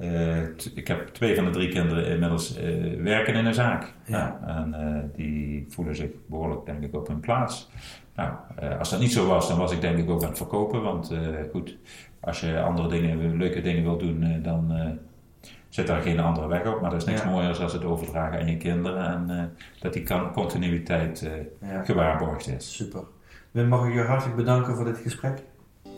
[0.00, 0.42] Uh,
[0.74, 2.58] ik heb twee van de drie kinderen inmiddels
[2.98, 3.92] werken in een zaak.
[4.06, 4.40] Ja.
[4.46, 7.70] en uh, die voelen zich behoorlijk, denk ik, op hun plaats.
[8.14, 8.30] Nou,
[8.78, 10.82] als dat niet zo was, dan was ik denk ik ook aan het verkopen.
[10.82, 11.14] Want
[11.52, 11.76] goed,
[12.20, 14.72] als je andere dingen, leuke dingen wil doen, dan
[15.68, 16.80] zit daar geen andere weg op.
[16.80, 17.30] Maar dat is niks ja.
[17.30, 19.06] mooier als het overdragen aan je kinderen.
[19.06, 21.30] En dat die continuïteit
[21.60, 21.84] ja.
[21.84, 22.76] gewaarborgd is.
[22.76, 23.02] Super.
[23.56, 25.42] Wim, mag ik je hartelijk bedanken voor dit gesprek.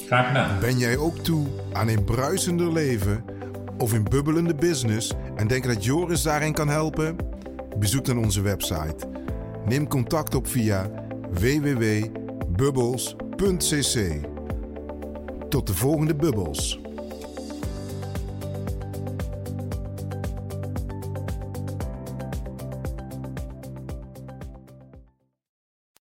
[0.07, 0.61] Graag gedaan.
[0.61, 3.25] Ben jij ook toe aan een bruisender leven
[3.79, 7.17] of een bubbelende business en denk dat Joris daarin kan helpen?
[7.79, 8.97] Bezoek dan onze website.
[9.67, 10.91] Neem contact op via
[11.31, 14.27] www.bubbles.cc.
[15.49, 16.81] Tot de volgende bubbels.